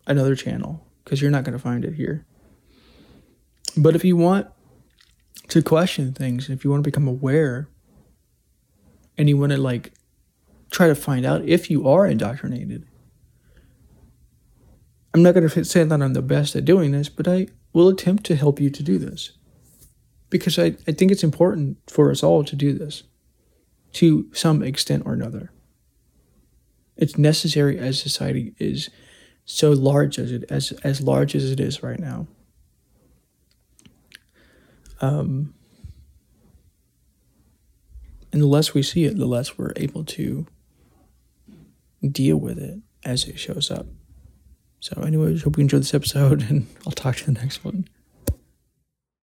another 0.06 0.36
channel 0.36 0.86
because 1.02 1.22
you're 1.22 1.30
not 1.30 1.44
going 1.44 1.56
to 1.56 1.58
find 1.58 1.86
it 1.86 1.94
here. 1.94 2.26
But 3.78 3.96
if 3.96 4.04
you 4.04 4.14
want 4.14 4.48
to 5.48 5.62
question 5.62 6.12
things, 6.12 6.50
if 6.50 6.64
you 6.64 6.70
want 6.70 6.84
to 6.84 6.90
become 6.90 7.08
aware, 7.08 7.70
and 9.16 9.26
you 9.26 9.38
want 9.38 9.52
to 9.52 9.58
like 9.58 9.92
try 10.70 10.86
to 10.86 10.94
find 10.94 11.24
out 11.24 11.48
if 11.48 11.70
you 11.70 11.88
are 11.88 12.06
indoctrinated, 12.06 12.86
I'm 15.14 15.22
not 15.22 15.32
going 15.32 15.48
to 15.48 15.64
say 15.64 15.82
that 15.82 16.02
I'm 16.02 16.12
the 16.12 16.20
best 16.20 16.54
at 16.56 16.66
doing 16.66 16.92
this, 16.92 17.08
but 17.08 17.26
I 17.26 17.48
will 17.72 17.88
attempt 17.88 18.24
to 18.24 18.36
help 18.36 18.60
you 18.60 18.68
to 18.68 18.82
do 18.82 18.98
this 18.98 19.37
because 20.30 20.58
I, 20.58 20.76
I 20.86 20.92
think 20.92 21.10
it's 21.10 21.24
important 21.24 21.78
for 21.86 22.10
us 22.10 22.22
all 22.22 22.44
to 22.44 22.56
do 22.56 22.72
this 22.72 23.04
to 23.94 24.28
some 24.32 24.62
extent 24.62 25.04
or 25.06 25.12
another. 25.12 25.50
It's 26.96 27.16
necessary 27.16 27.78
as 27.78 28.00
society 28.00 28.54
is 28.58 28.90
so 29.44 29.70
large 29.70 30.18
as 30.18 30.30
it 30.30 30.44
as 30.50 30.72
as 30.84 31.00
large 31.00 31.34
as 31.34 31.50
it 31.50 31.60
is 31.60 31.82
right 31.82 31.98
now. 31.98 32.26
Um, 35.00 35.54
and 38.32 38.42
the 38.42 38.46
less 38.46 38.74
we 38.74 38.82
see 38.82 39.04
it, 39.04 39.16
the 39.16 39.26
less 39.26 39.56
we're 39.56 39.72
able 39.76 40.04
to 40.04 40.46
deal 42.06 42.36
with 42.36 42.58
it 42.58 42.80
as 43.04 43.24
it 43.24 43.38
shows 43.38 43.70
up. 43.70 43.86
So, 44.80 45.02
anyways, 45.02 45.42
hope 45.42 45.56
you 45.56 45.62
enjoyed 45.62 45.82
this 45.82 45.94
episode, 45.94 46.42
and 46.50 46.66
I'll 46.86 46.92
talk 46.92 47.16
to 47.16 47.22
you 47.22 47.28
in 47.28 47.34
the 47.34 47.40
next 47.40 47.64
one. 47.64 47.88